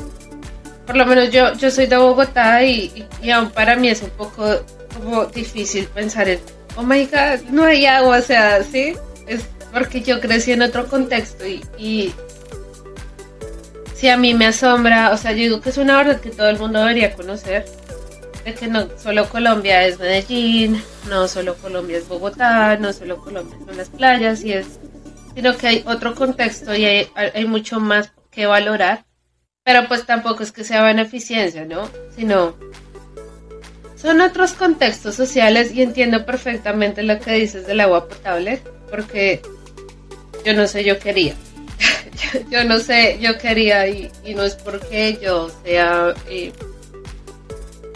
por 0.85 0.95
lo 0.95 1.05
menos 1.05 1.31
yo, 1.31 1.53
yo 1.53 1.69
soy 1.69 1.85
de 1.87 1.97
Bogotá 1.97 2.63
y, 2.63 3.05
y 3.21 3.29
aún 3.31 3.49
para 3.51 3.75
mí 3.75 3.89
es 3.89 4.01
un 4.01 4.09
poco 4.11 4.63
como 4.93 5.25
difícil 5.25 5.85
pensar 5.87 6.29
en 6.29 6.39
oh 6.77 6.83
my 6.83 7.05
god, 7.05 7.41
no 7.49 7.63
hay 7.65 7.85
agua, 7.85 8.19
o 8.19 8.21
sea, 8.21 8.63
sí, 8.63 8.93
es 9.27 9.45
porque 9.73 10.01
yo 10.01 10.21
crecí 10.21 10.51
en 10.51 10.61
otro 10.61 10.87
contexto 10.87 11.45
y, 11.45 11.63
y 11.77 12.13
si 13.95 14.09
a 14.09 14.17
mí 14.17 14.33
me 14.33 14.45
asombra, 14.45 15.11
o 15.11 15.17
sea, 15.17 15.31
yo 15.31 15.39
digo 15.39 15.61
que 15.61 15.69
es 15.69 15.77
una 15.77 15.97
verdad 15.97 16.21
que 16.21 16.29
todo 16.29 16.49
el 16.49 16.59
mundo 16.59 16.79
debería 16.79 17.13
conocer, 17.13 17.65
de 18.45 18.53
que 18.53 18.67
no 18.67 18.87
solo 18.97 19.27
Colombia 19.27 19.85
es 19.85 19.99
Medellín, 19.99 20.81
no 21.09 21.27
solo 21.27 21.55
Colombia 21.55 21.97
es 21.97 22.07
Bogotá, 22.07 22.77
no 22.77 22.93
solo 22.93 23.17
Colombia 23.17 23.57
son 23.65 23.75
las 23.75 23.89
playas, 23.89 24.43
y 24.43 24.53
es, 24.53 24.79
sino 25.37 25.55
que 25.55 25.67
hay 25.67 25.83
otro 25.85 26.15
contexto 26.15 26.75
y 26.75 26.83
hay, 26.83 27.45
mucho 27.45 27.79
más 27.79 28.11
que 28.31 28.47
valorar, 28.47 29.05
pero 29.63 29.87
pues 29.87 30.03
tampoco 30.03 30.41
es 30.41 30.51
que 30.51 30.63
sea 30.63 30.81
beneficencia, 30.81 31.63
¿no? 31.63 31.87
Sino 32.15 32.55
son 33.95 34.19
otros 34.21 34.53
contextos 34.53 35.13
sociales 35.13 35.71
y 35.75 35.83
entiendo 35.83 36.25
perfectamente 36.25 37.03
lo 37.03 37.19
que 37.19 37.33
dices 37.33 37.67
del 37.67 37.81
agua 37.81 38.09
potable, 38.09 38.63
porque 38.89 39.43
yo 40.43 40.55
no 40.55 40.65
sé, 40.65 40.83
yo 40.83 40.97
quería. 40.97 41.35
yo, 42.49 42.63
no 42.63 42.79
sé, 42.79 43.19
yo 43.21 43.37
quería 43.37 43.87
y, 43.87 44.09
no 44.35 44.41
es 44.41 44.55
porque 44.55 45.19
yo 45.21 45.51
sea 45.63 46.15
eh, 46.31 46.51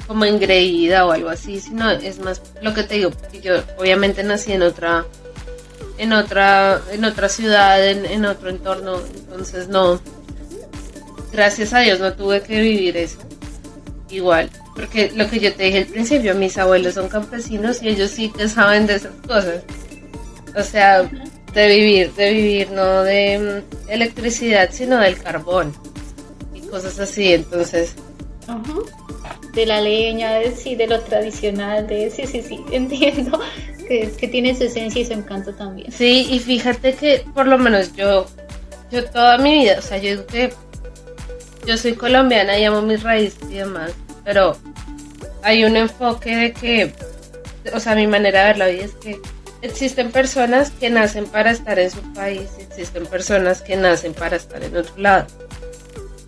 como 0.06 0.26
engreída 0.26 1.08
o 1.08 1.12
algo 1.12 1.30
así, 1.30 1.60
sino 1.60 1.90
es 1.90 2.20
más 2.20 2.40
lo 2.62 2.76
que 2.76 2.84
te 2.84 2.96
digo, 2.96 3.10
porque 3.10 3.42
yo 3.42 3.64
obviamente 3.80 4.22
nací 4.22 4.52
en 4.52 4.62
otra 4.62 5.08
en 6.02 6.14
otra 6.14 6.82
en 6.92 7.06
otra 7.06 7.30
ciudad, 7.30 7.88
en, 7.88 8.08
en 8.08 8.26
otro 8.26 8.50
entorno, 8.50 9.00
entonces 9.16 9.68
no 9.68 10.02
gracias 11.32 11.74
a 11.74 11.80
Dios 11.80 12.00
no 12.00 12.14
tuve 12.14 12.42
que 12.42 12.60
vivir 12.60 12.98
eso. 12.98 13.20
Igual, 14.10 14.50
porque 14.76 15.12
lo 15.14 15.30
que 15.30 15.40
yo 15.40 15.54
te 15.54 15.66
dije 15.66 15.78
al 15.78 15.86
principio, 15.86 16.34
mis 16.34 16.58
abuelos 16.58 16.96
son 16.96 17.08
campesinos 17.08 17.84
y 17.84 17.90
ellos 17.90 18.10
sí 18.10 18.30
que 18.30 18.50
saben 18.50 18.88
de 18.88 18.96
esas 18.96 19.14
cosas. 19.28 19.62
O 20.58 20.64
sea, 20.64 21.04
de 21.54 21.68
vivir, 21.68 22.12
de 22.14 22.34
vivir, 22.34 22.72
no 22.72 23.04
de 23.04 23.64
mm, 23.88 23.92
electricidad, 23.92 24.70
sino 24.72 24.98
del 24.98 25.22
carbón 25.22 25.72
y 26.56 26.62
cosas 26.62 27.00
así. 27.00 27.32
Entonces, 27.32 27.96
de 29.54 29.66
la 29.68 29.82
leña, 29.82 30.34
de, 30.34 30.52
sí, 30.56 30.76
de 30.76 30.88
lo 30.88 31.00
tradicional, 31.02 31.86
de 31.86 32.10
sí, 32.10 32.26
sí, 32.26 32.42
sí, 32.42 32.60
entiendo 32.72 33.40
que, 33.88 34.12
que 34.12 34.28
tiene 34.28 34.56
su 34.56 34.64
esencia 34.64 35.02
y 35.02 35.06
su 35.06 35.14
encanto 35.14 35.54
también. 35.54 35.92
Sí, 35.92 36.28
y 36.30 36.40
fíjate 36.40 36.94
que 36.94 37.26
por 37.34 37.48
lo 37.48 37.58
menos 37.58 37.94
yo, 37.96 38.26
yo 38.92 39.06
toda 39.06 39.38
mi 39.38 39.60
vida, 39.60 39.76
o 39.80 39.82
sea, 39.82 39.98
yo 39.98 40.24
digo 40.24 40.56
yo 41.66 41.78
soy 41.78 41.94
colombiana 41.94 42.58
y 42.58 42.66
amo 42.66 42.82
mis 42.82 43.04
raíces 43.04 43.44
y 43.50 43.56
demás, 43.56 43.92
pero 44.24 44.58
hay 45.44 45.64
un 45.64 45.76
enfoque 45.76 46.36
de 46.36 46.54
que, 46.54 46.94
o 47.74 47.80
sea, 47.80 47.96
mi 47.96 48.08
manera 48.08 48.42
de 48.42 48.46
ver 48.48 48.58
la 48.58 48.68
vida 48.68 48.86
es 48.86 48.94
que 48.96 49.22
existen 49.62 50.12
personas 50.12 50.72
que 50.72 50.90
nacen 50.90 51.26
para 51.26 51.52
estar 51.52 51.78
en 51.78 51.92
su 51.92 52.02
país, 52.14 52.50
existen 52.60 53.06
personas 53.06 53.62
que 53.62 53.76
nacen 53.76 54.14
para 54.14 54.36
estar 54.38 54.64
en 54.64 54.76
otro 54.76 54.98
lado. 54.98 55.28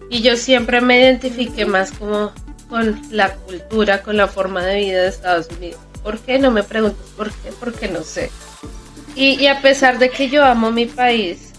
Y 0.10 0.22
yo 0.22 0.36
siempre 0.36 0.82
me 0.82 1.00
identifiqué 1.00 1.66
más 1.66 1.92
como 1.92 2.32
con 2.70 3.02
la 3.12 3.34
cultura, 3.34 4.02
con 4.04 4.18
la 4.18 4.28
forma 4.28 4.64
de 4.64 4.78
vida 4.78 5.02
de 5.02 5.08
Estados 5.08 5.48
Unidos. 5.58 5.80
¿Por 6.04 6.20
qué? 6.20 6.38
No 6.38 6.52
me 6.52 6.64
preguntes 6.64 7.08
por 7.16 7.32
qué, 7.32 7.52
porque 7.60 7.88
no 7.88 8.04
sé. 8.04 8.30
Y, 9.16 9.42
y 9.42 9.48
a 9.48 9.62
pesar 9.62 10.00
de 10.00 10.10
que 10.10 10.30
yo 10.30 10.44
amo 10.44 10.72
mi 10.72 10.86
país, 10.86 11.54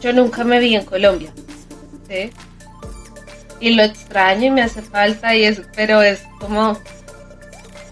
yo 0.00 0.12
nunca 0.12 0.44
me 0.44 0.58
vi 0.58 0.74
en 0.74 0.84
Colombia. 0.84 1.32
¿sí? 2.08 2.30
Y 3.60 3.70
lo 3.70 3.82
extraño 3.82 4.46
y 4.46 4.50
me 4.50 4.62
hace 4.62 4.82
falta 4.82 5.34
y 5.34 5.44
es, 5.44 5.62
pero 5.74 6.02
es 6.02 6.22
como 6.40 6.78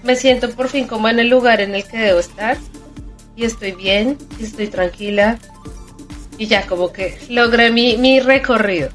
me 0.02 0.16
siento 0.16 0.50
por 0.50 0.68
fin 0.68 0.86
como 0.86 1.08
en 1.08 1.18
el 1.18 1.28
lugar 1.28 1.60
en 1.60 1.74
el 1.74 1.84
que 1.84 1.96
debo 1.96 2.20
estar 2.20 2.58
y 3.36 3.44
estoy 3.44 3.72
bien, 3.72 4.18
y 4.38 4.44
estoy 4.44 4.68
tranquila 4.68 5.38
y 6.38 6.46
ya 6.46 6.66
como 6.66 6.92
que 6.92 7.18
logré 7.28 7.70
mi, 7.70 7.96
mi 7.96 8.20
recorrido. 8.20 8.90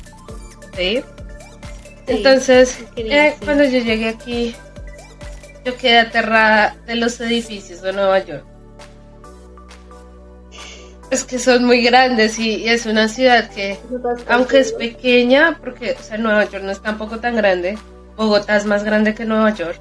¿sí? 0.77 1.01
Entonces, 2.07 2.79
eh, 2.95 3.35
cuando 3.43 3.63
yo 3.63 3.79
llegué 3.79 4.09
aquí, 4.09 4.55
yo 5.69 5.77
quedé 5.77 5.99
aterrada 5.99 6.75
de 6.85 6.95
los 6.95 7.19
edificios 7.19 7.81
de 7.81 7.93
Nueva 7.93 8.19
York. 8.19 8.43
Es 11.11 11.23
que 11.23 11.39
son 11.39 11.65
muy 11.65 11.83
grandes 11.83 12.37
y, 12.37 12.67
es 12.67 12.85
una 12.85 13.07
ciudad 13.07 13.49
que, 13.49 13.79
aunque 14.27 14.59
es 14.59 14.73
pequeña, 14.73 15.57
porque 15.59 15.95
Nueva 16.19 16.45
York 16.45 16.63
no 16.63 16.71
es 16.71 16.81
tampoco 16.81 17.19
tan 17.19 17.35
grande, 17.35 17.77
Bogotá 18.15 18.57
es 18.57 18.65
más 18.65 18.83
grande 18.83 19.15
que 19.15 19.25
Nueva 19.25 19.53
York, 19.53 19.79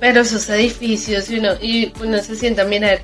pero 0.00 0.20
esos 0.20 0.48
edificios 0.48 1.30
y 1.30 1.38
uno, 1.38 1.50
y 1.60 1.92
se 2.22 2.36
sienta 2.36 2.62
a 2.62 2.64
mirar. 2.64 3.00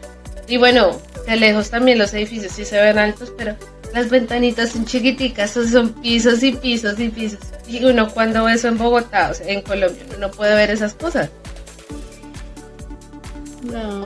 Y 0.46 0.56
bueno, 0.56 0.98
de 1.26 1.36
lejos 1.36 1.68
también 1.68 1.98
los 1.98 2.14
edificios 2.14 2.52
sí 2.52 2.64
se 2.64 2.80
ven 2.80 2.98
altos, 2.98 3.32
pero 3.36 3.54
las 3.94 4.10
ventanitas 4.10 4.70
son 4.70 4.84
chiquiticas, 4.84 5.50
son 5.50 5.92
pisos 5.94 6.42
y 6.42 6.52
pisos 6.52 6.98
y 6.98 7.08
pisos. 7.08 7.40
Y 7.66 7.84
uno 7.84 8.08
cuando 8.10 8.44
ve 8.44 8.54
eso 8.54 8.68
en 8.68 8.78
Bogotá, 8.78 9.30
o 9.30 9.34
sea, 9.34 9.46
en 9.48 9.62
Colombia, 9.62 10.02
uno 10.08 10.18
no 10.18 10.30
puede 10.30 10.54
ver 10.54 10.70
esas 10.70 10.94
cosas. 10.94 11.30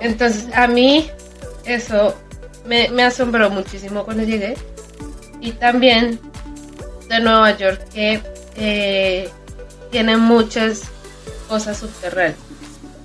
Entonces, 0.00 0.46
a 0.54 0.66
mí 0.66 1.10
eso 1.64 2.14
me, 2.66 2.86
asombró 3.02 3.50
muchísimo 3.50 4.04
cuando 4.04 4.22
llegué. 4.22 4.56
Y 5.40 5.52
también 5.52 6.20
de 7.08 7.20
Nueva 7.20 7.56
York, 7.56 7.80
que 7.92 9.28
tiene 9.90 10.16
muchas 10.16 10.82
cosas 11.48 11.78
subterráneas. 11.78 12.38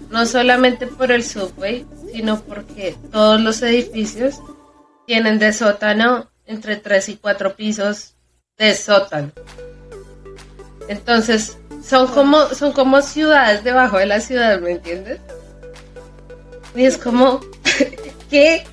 No 0.10 0.26
solamente 0.26 0.88
por 0.88 1.12
el 1.12 1.24
subway, 1.24 1.86
sino 2.14 2.40
porque 2.42 2.96
todos 3.12 3.42
los 3.42 3.62
edificios 3.62 4.36
tienen 5.06 5.38
de 5.40 5.52
sótano 5.52 6.30
entre 6.46 6.78
3 6.78 7.10
y 7.10 7.18
4 7.18 7.56
pisos 7.56 8.16
de 8.58 8.74
sótano. 8.74 9.32
Entonces, 10.88 11.58
son 11.84 12.08
como, 12.08 12.48
son 12.54 12.72
como 12.72 13.02
ciudades 13.02 13.64
debajo 13.64 13.98
de 13.98 14.06
la 14.06 14.22
ciudad, 14.22 14.60
¿me 14.62 14.72
entiendes? 14.72 15.20
Y 16.78 16.86
es 16.86 16.98
como, 17.00 17.42
¿qué? 18.30 18.64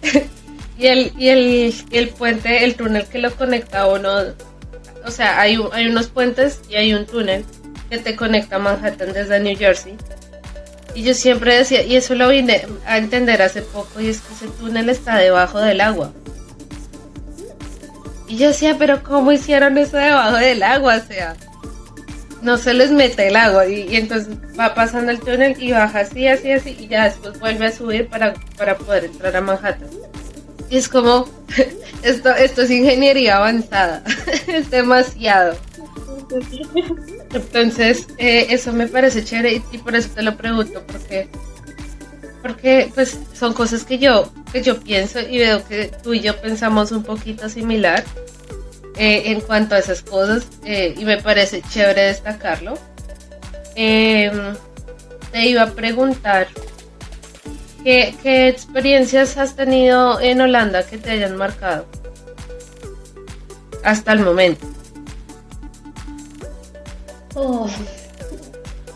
y 0.78 0.86
el, 0.86 1.12
y 1.18 1.28
el, 1.28 1.74
el 1.90 2.08
puente, 2.10 2.62
el 2.64 2.74
túnel 2.74 3.06
que 3.06 3.18
lo 3.18 3.34
conecta 3.34 3.80
a 3.80 3.86
uno, 3.88 4.10
o 5.06 5.10
sea, 5.10 5.40
hay, 5.40 5.58
hay 5.72 5.86
unos 5.86 6.08
puentes 6.08 6.60
y 6.68 6.74
hay 6.74 6.92
un 6.92 7.06
túnel 7.06 7.46
que 7.88 7.96
te 7.96 8.14
conecta 8.14 8.56
a 8.56 8.58
Manhattan 8.58 9.14
desde 9.14 9.40
New 9.40 9.56
Jersey. 9.56 9.96
Y 10.94 11.02
yo 11.02 11.14
siempre 11.14 11.56
decía, 11.56 11.82
y 11.82 11.96
eso 11.96 12.14
lo 12.14 12.28
vine 12.28 12.66
a 12.86 12.98
entender 12.98 13.40
hace 13.40 13.62
poco, 13.62 14.00
y 14.00 14.08
es 14.08 14.20
que 14.20 14.34
ese 14.34 14.48
túnel 14.58 14.90
está 14.90 15.16
debajo 15.16 15.58
del 15.58 15.80
agua. 15.80 16.12
Y 18.28 18.36
yo 18.36 18.48
decía, 18.48 18.76
pero 18.78 19.02
¿cómo 19.02 19.32
hicieron 19.32 19.78
eso 19.78 19.96
debajo 19.96 20.36
del 20.36 20.62
agua? 20.62 20.96
O 20.96 21.08
sea, 21.08 21.36
no 22.44 22.58
se 22.58 22.74
les 22.74 22.90
mete 22.90 23.28
el 23.28 23.36
agua 23.36 23.66
y, 23.66 23.96
entonces 23.96 24.36
va 24.58 24.74
pasando 24.74 25.10
el 25.10 25.18
túnel 25.18 25.56
y 25.58 25.72
baja 25.72 26.00
así, 26.00 26.28
así, 26.28 26.52
así 26.52 26.76
y 26.78 26.86
ya 26.88 27.04
después 27.04 27.40
vuelve 27.40 27.66
a 27.66 27.72
subir 27.72 28.06
para, 28.08 28.34
para 28.56 28.76
poder 28.76 29.06
entrar 29.06 29.34
a 29.34 29.40
Manhattan. 29.40 29.88
Y 30.70 30.76
es 30.76 30.88
como, 30.88 31.28
esto, 32.02 32.30
esto 32.30 32.62
es 32.62 32.70
ingeniería 32.70 33.38
avanzada, 33.38 34.04
es 34.46 34.70
demasiado. 34.70 35.56
Entonces, 37.32 38.06
eh, 38.18 38.46
eso 38.50 38.72
me 38.72 38.86
parece 38.86 39.24
chévere 39.24 39.62
y, 39.72 39.78
por 39.78 39.96
eso 39.96 40.10
te 40.14 40.22
lo 40.22 40.36
pregunto, 40.36 40.82
porque 40.86 41.28
porque 42.42 42.90
pues 42.94 43.18
son 43.32 43.54
cosas 43.54 43.84
que 43.84 43.98
yo 43.98 44.30
que 44.52 44.60
yo 44.62 44.78
pienso 44.78 45.18
y 45.18 45.38
veo 45.38 45.66
que 45.66 45.90
tú 46.02 46.12
y 46.12 46.20
yo 46.20 46.38
pensamos 46.42 46.92
un 46.92 47.02
poquito 47.02 47.48
similar 47.48 48.04
eh, 48.96 49.22
en 49.26 49.40
cuanto 49.40 49.74
a 49.74 49.78
esas 49.78 50.02
cosas 50.02 50.46
eh, 50.64 50.94
y 50.96 51.04
me 51.04 51.20
parece 51.20 51.62
chévere 51.62 52.02
destacarlo. 52.02 52.74
Em, 53.76 54.54
te 55.32 55.46
iba 55.46 55.62
a 55.62 55.70
preguntar 55.72 56.46
¿qué, 57.82 58.14
¿qué, 58.22 58.48
experiencias 58.48 59.36
has 59.36 59.56
tenido 59.56 60.20
en 60.20 60.40
Holanda 60.40 60.86
que 60.86 60.96
te 60.96 61.10
hayan 61.10 61.36
marcado 61.36 61.86
hasta 63.84 64.12
el 64.12 64.20
momento. 64.20 64.66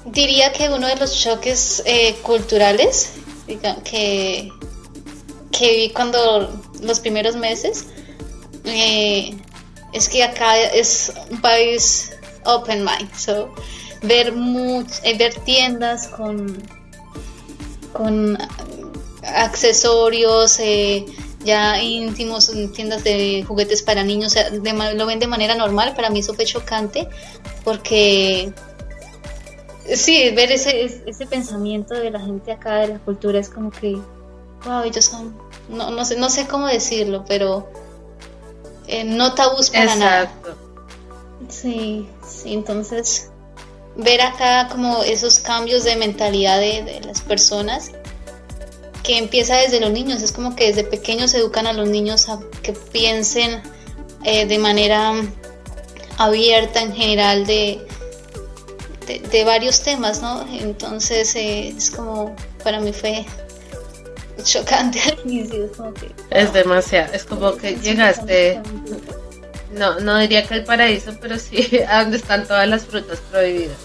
Diría 0.07 0.53
que 0.53 0.69
uno 0.71 0.87
de 0.87 0.97
los 0.97 1.21
choques 1.21 1.83
eh, 1.85 2.17
culturales 2.23 3.13
que, 3.85 4.51
que 5.53 5.77
vi 5.77 5.91
cuando 5.91 6.61
los 6.81 7.01
primeros 7.01 7.37
meses 7.37 7.87
es 9.93 10.09
que 10.09 10.23
acá 10.23 10.59
es 10.59 11.13
un 11.31 11.41
país 11.41 12.11
open 12.45 12.85
mind, 12.85 13.15
so 13.15 13.53
ver 14.03 14.33
eh, 15.03 15.17
ver 15.19 15.35
tiendas 15.45 16.09
con 16.09 16.63
con 17.93 18.39
accesorios 19.23 20.61
eh, 20.61 21.05
ya 21.45 21.81
íntimos, 21.83 22.53
tiendas 22.75 23.05
de 23.05 23.45
juguetes 23.47 23.83
para 23.83 24.03
niños, 24.03 24.35
lo 24.95 25.07
ven 25.07 25.19
de 25.19 25.27
manera 25.27 25.55
normal, 25.55 25.95
para 25.95 26.11
mí 26.11 26.21
eso 26.21 26.35
fue 26.35 26.45
chocante 26.45 27.09
porque 27.65 28.53
sí, 29.95 30.31
ver 30.31 30.53
ese, 30.53 31.03
ese 31.07 31.27
pensamiento 31.27 31.95
de 31.95 32.11
la 32.11 32.21
gente 32.21 32.53
acá 32.53 32.77
de 32.79 32.89
la 32.89 32.99
cultura 32.99 33.39
es 33.39 33.49
como 33.49 33.71
que, 33.71 33.99
wow, 34.65 34.83
ellos 34.85 35.05
son, 35.05 35.37
no, 35.69 35.91
no, 35.91 36.05
sé, 36.05 36.17
no 36.17 36.29
sé 36.29 36.47
cómo 36.47 36.67
decirlo, 36.67 37.25
pero 37.27 37.69
eh, 38.89 39.05
no 39.05 39.35
tabús 39.35 39.71
para 39.71 39.95
Exacto. 39.95 40.49
nada. 40.49 40.57
Sí, 41.49 42.09
sí, 42.27 42.53
entonces 42.55 43.31
ver 43.97 44.23
acá 44.23 44.69
como 44.69 45.03
esos 45.03 45.41
cambios 45.41 45.85
de 45.85 45.97
mentalidad 45.97 46.59
de, 46.59 47.01
las 47.05 47.21
personas 47.21 47.93
que 49.03 49.19
empieza 49.19 49.57
desde 49.57 49.81
los 49.81 49.91
niños, 49.91 50.23
es 50.23 50.33
como 50.33 50.57
que 50.57 50.69
desde 50.69 50.85
pequeños 50.85 51.35
educan 51.35 51.67
a 51.67 51.73
los 51.73 51.89
niños 51.89 52.29
a 52.29 52.41
que 52.63 52.73
piensen 52.73 53.63
eh, 54.25 54.47
de 54.47 54.59
manera 54.59 55.13
abierta 56.17 56.81
en 56.81 56.95
general 56.95 57.47
de, 57.47 57.87
de, 59.31 59.45
varios 59.45 59.83
temas, 59.83 60.21
¿no? 60.21 60.47
Entonces 60.53 61.35
eh, 61.37 61.69
es 61.69 61.91
como, 61.91 62.35
para 62.63 62.81
mí 62.81 62.93
fue 62.93 63.25
chocante 64.43 65.01
al 65.01 65.19
inicio. 65.25 65.65
Es, 65.65 65.77
como 65.77 65.95
que, 65.95 66.15
es 66.31 66.53
demasiado, 66.53 67.13
es 67.13 67.25
como 67.25 67.57
que 67.57 67.77
llegaste, 67.77 68.61
no, 69.73 70.01
no 70.01 70.19
diría 70.19 70.47
que 70.47 70.55
el 70.55 70.65
paraíso, 70.65 71.13
pero 71.21 71.39
sí 71.39 71.81
a 71.89 72.03
donde 72.03 72.17
están 72.17 72.47
todas 72.47 72.69
las 72.69 72.87
frutas 72.87 73.21
prohibidas. 73.31 73.77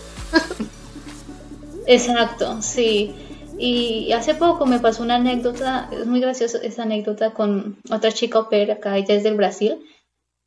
Exacto, 1.86 2.62
sí. 2.62 3.13
Y 3.58 4.12
hace 4.13 4.34
poco 4.34 4.66
me 4.66 4.80
pasó 4.80 5.04
una 5.04 5.16
anécdota, 5.16 5.89
es 5.92 6.06
muy 6.06 6.20
graciosa 6.20 6.58
esa 6.63 6.84
anécdota 6.84 7.32
con 7.32 7.78
otra 7.92 8.12
chica 8.12 8.39
opera 8.39 8.76
acá, 8.76 8.98
ella 8.98 9.13
es 9.13 9.24
del 9.24 9.36
Brasil, 9.36 9.78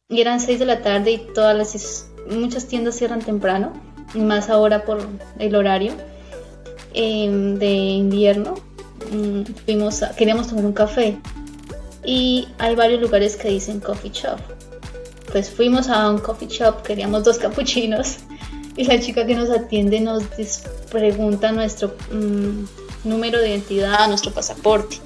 y 0.08 0.20
eran 0.20 0.40
6 0.40 0.58
de 0.58 0.66
la 0.66 0.82
tarde 0.82 1.12
y 1.12 1.18
todas 1.32 1.56
las, 1.56 2.08
muchas 2.28 2.66
tiendas 2.66 2.96
cierran 2.96 3.20
temprano, 3.20 3.72
y 4.14 4.18
más 4.18 4.50
ahora 4.50 4.84
por 4.84 5.06
el 5.38 5.54
horario 5.54 5.92
em, 6.94 7.58
de 7.58 7.72
invierno. 7.72 8.54
Mm, 9.10 9.42
fuimos 9.64 10.02
queríamos 10.16 10.48
tomar 10.48 10.64
un 10.64 10.72
café 10.72 11.18
y 12.04 12.48
hay 12.58 12.74
varios 12.74 13.00
lugares 13.00 13.36
que 13.36 13.48
dicen 13.48 13.80
coffee 13.80 14.10
shop. 14.10 14.38
Pues 15.32 15.50
fuimos 15.50 15.88
a 15.88 16.10
un 16.10 16.18
coffee 16.18 16.48
shop, 16.48 16.82
queríamos 16.82 17.24
dos 17.24 17.38
capuchinos 17.38 18.18
y 18.76 18.84
la 18.84 19.00
chica 19.00 19.26
que 19.26 19.34
nos 19.34 19.50
atiende 19.50 20.00
nos 20.00 20.22
pregunta 20.90 21.52
nuestro 21.52 21.94
mm, 22.12 23.08
número 23.08 23.40
de 23.40 23.50
identidad, 23.50 24.08
nuestro 24.08 24.32
pasaporte. 24.32 24.98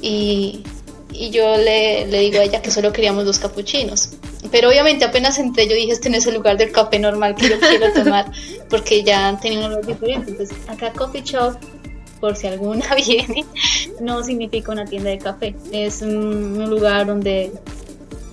Y, 0.00 0.64
y 1.12 1.30
yo 1.30 1.56
le, 1.56 2.06
le, 2.06 2.20
digo 2.20 2.40
a 2.40 2.44
ella 2.44 2.62
que 2.62 2.70
solo 2.70 2.92
queríamos 2.92 3.24
dos 3.24 3.38
capuchinos. 3.38 4.10
Pero 4.50 4.68
obviamente 4.68 5.04
apenas 5.04 5.38
entré 5.38 5.66
yo 5.66 5.74
dije, 5.74 5.92
este 5.92 6.10
no 6.10 6.16
es 6.16 6.32
lugar 6.32 6.56
del 6.56 6.70
café 6.70 6.98
normal 6.98 7.34
que 7.34 7.48
yo 7.48 7.60
quiero 7.60 7.92
tomar, 7.92 8.30
porque 8.70 9.02
ya 9.02 9.38
tenía 9.40 9.60
un 9.60 9.64
olor 9.66 9.86
diferente. 9.86 10.30
Entonces 10.30 10.56
acá 10.68 10.92
coffee 10.92 11.22
shop, 11.22 11.56
por 12.14 12.36
si 12.36 12.46
alguna 12.46 12.94
viene, 13.06 13.44
no 14.00 14.22
significa 14.22 14.72
una 14.72 14.84
tienda 14.84 15.10
de 15.10 15.18
café. 15.18 15.54
Es 15.72 16.02
un, 16.02 16.68
lugar 16.68 17.06
donde 17.06 17.52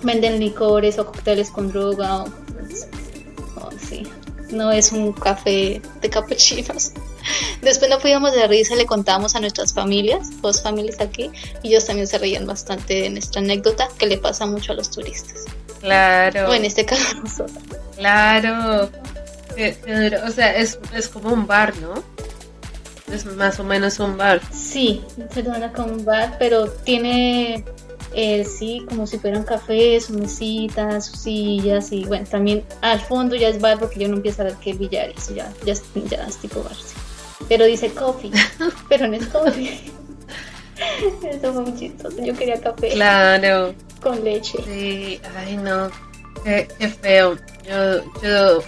venden 0.02 0.40
licores 0.40 0.98
o 0.98 1.06
cócteles 1.06 1.50
con 1.50 1.70
droga. 1.72 2.24
O, 2.24 3.70
sí, 3.88 4.06
no 4.50 4.72
es 4.72 4.92
un 4.92 5.12
café 5.12 5.80
de 6.00 6.10
capuchinos. 6.10 6.92
Después 7.62 7.90
no 7.90 7.98
podíamos 7.98 8.32
de 8.32 8.48
risa, 8.48 8.74
le 8.74 8.86
contábamos 8.86 9.36
a 9.36 9.40
nuestras 9.40 9.72
familias, 9.72 10.40
dos 10.42 10.62
familias 10.62 11.00
aquí, 11.00 11.30
y 11.62 11.68
ellos 11.68 11.86
también 11.86 12.06
se 12.08 12.18
reían 12.18 12.46
bastante 12.46 12.94
de 13.02 13.10
nuestra 13.10 13.40
anécdota 13.40 13.88
que 13.98 14.06
le 14.06 14.18
pasa 14.18 14.46
mucho 14.46 14.72
a 14.72 14.74
los 14.74 14.90
turistas. 14.90 15.44
Claro. 15.80 16.50
O 16.50 16.54
en 16.54 16.64
este 16.64 16.84
caso 16.84 17.16
nosotros. 17.22 17.62
Claro. 17.96 18.90
O 20.26 20.30
sea, 20.30 20.56
es, 20.56 20.78
es 20.94 21.08
como 21.08 21.32
un 21.32 21.46
bar, 21.46 21.74
¿no? 21.76 22.11
Es 23.12 23.26
más 23.26 23.60
o 23.60 23.64
menos 23.64 24.00
un 24.00 24.16
bar. 24.16 24.40
Sí, 24.52 25.02
se 25.32 25.42
trata 25.42 25.70
como 25.72 25.92
un 25.92 26.04
bar, 26.04 26.36
pero 26.38 26.68
tiene 26.68 27.64
eh, 28.14 28.44
sí, 28.44 28.84
como 28.88 29.06
si 29.06 29.18
fueran 29.18 29.44
cafés, 29.44 30.06
sus 30.06 30.16
mesitas, 30.16 31.06
sus 31.06 31.20
sillas 31.20 31.92
y 31.92 32.04
bueno, 32.04 32.26
también 32.30 32.64
al 32.80 33.00
fondo 33.00 33.36
ya 33.36 33.48
es 33.48 33.60
bar 33.60 33.78
porque 33.78 34.00
yo 34.00 34.08
no 34.08 34.16
empiezo 34.16 34.42
a 34.42 34.46
ver 34.46 34.54
que 34.56 34.74
billar 34.74 35.10
y 35.10 35.18
eso 35.18 35.34
ya, 35.34 35.52
ya, 35.64 35.74
ya 35.74 36.26
es 36.26 36.36
tipo 36.38 36.62
bar. 36.62 36.74
Sí. 36.74 36.94
Pero 37.48 37.64
dice 37.64 37.90
coffee, 37.92 38.30
pero 38.88 39.06
no 39.08 39.14
es 39.14 39.26
coffee. 39.26 39.80
Eso 41.22 41.52
fue 41.52 41.62
muy 41.62 41.78
chistoso. 41.78 42.16
Yo 42.20 42.34
quería 42.34 42.60
café. 42.60 42.88
Claro. 42.90 43.74
Con 44.00 44.24
leche. 44.24 44.58
Sí, 44.64 45.20
ay 45.36 45.56
no. 45.56 45.90
Qué, 46.42 46.66
qué 46.78 46.88
feo. 46.88 47.36
Yo, 47.64 48.02
yo 48.20 48.62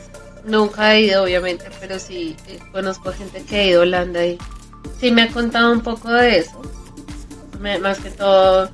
nunca 0.45 0.95
he 0.95 1.03
ido, 1.03 1.25
obviamente, 1.25 1.67
pero 1.81 1.99
sí 1.99 2.37
eh, 2.49 2.59
conozco 2.73 3.13
gente 3.13 3.43
que 3.43 3.57
ha 3.57 3.65
ido 3.65 3.81
a 3.81 3.83
Holanda 3.83 4.25
y 4.25 4.39
sí 5.01 5.11
me 5.11 5.23
ha 5.23 5.29
contado 5.29 5.73
un 5.73 5.81
poco 5.81 6.11
de 6.11 6.39
eso 6.39 6.63
más 7.81 7.99
que 7.99 8.11
todo, 8.11 8.69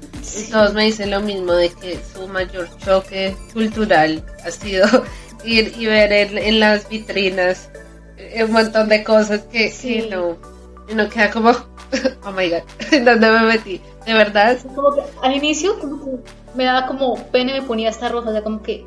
todos 0.51 0.75
me 0.75 0.85
dicen 0.85 1.11
lo 1.11 1.21
mismo, 1.21 1.53
de 1.53 1.71
que 1.71 1.99
su 2.13 2.27
mayor 2.27 2.69
choque 2.79 3.37
cultural 3.53 4.25
ha 4.45 4.51
sido 4.51 4.87
ir 5.45 5.73
y 5.79 5.87
ver 5.87 6.13
en, 6.13 6.61
las 6.61 6.89
vitrinas 6.89 7.71
eh, 8.17 8.45
un 8.45 8.53
montón 8.53 8.89
de 8.89 9.05
cosas 9.05 9.43
que 9.45 9.71
sí. 9.71 10.09
no, 10.11 10.37
uno 10.91 11.09
queda 11.09 11.31
como, 11.31 11.51
oh 12.25 12.33
my 12.33 12.51
god, 12.51 12.63
¿en 12.93 13.05
dónde 13.05 13.31
me 13.31 13.43
metí? 13.43 13.81
De 14.05 14.15
verdad. 14.15 14.59
Como 14.75 14.95
que 14.95 15.03
al 15.23 15.37
inicio 15.37 15.79
como 15.79 16.05
que 16.05 16.11
me 16.57 16.65
daba 16.65 16.87
como 16.89 17.17
pena 17.29 17.53
y 17.53 17.61
me 17.61 17.67
ponía 17.67 17.91
hasta 17.91 18.09
roja, 18.09 18.31
o 18.31 18.33
sea, 18.33 18.43
como 18.43 18.61
que 18.61 18.85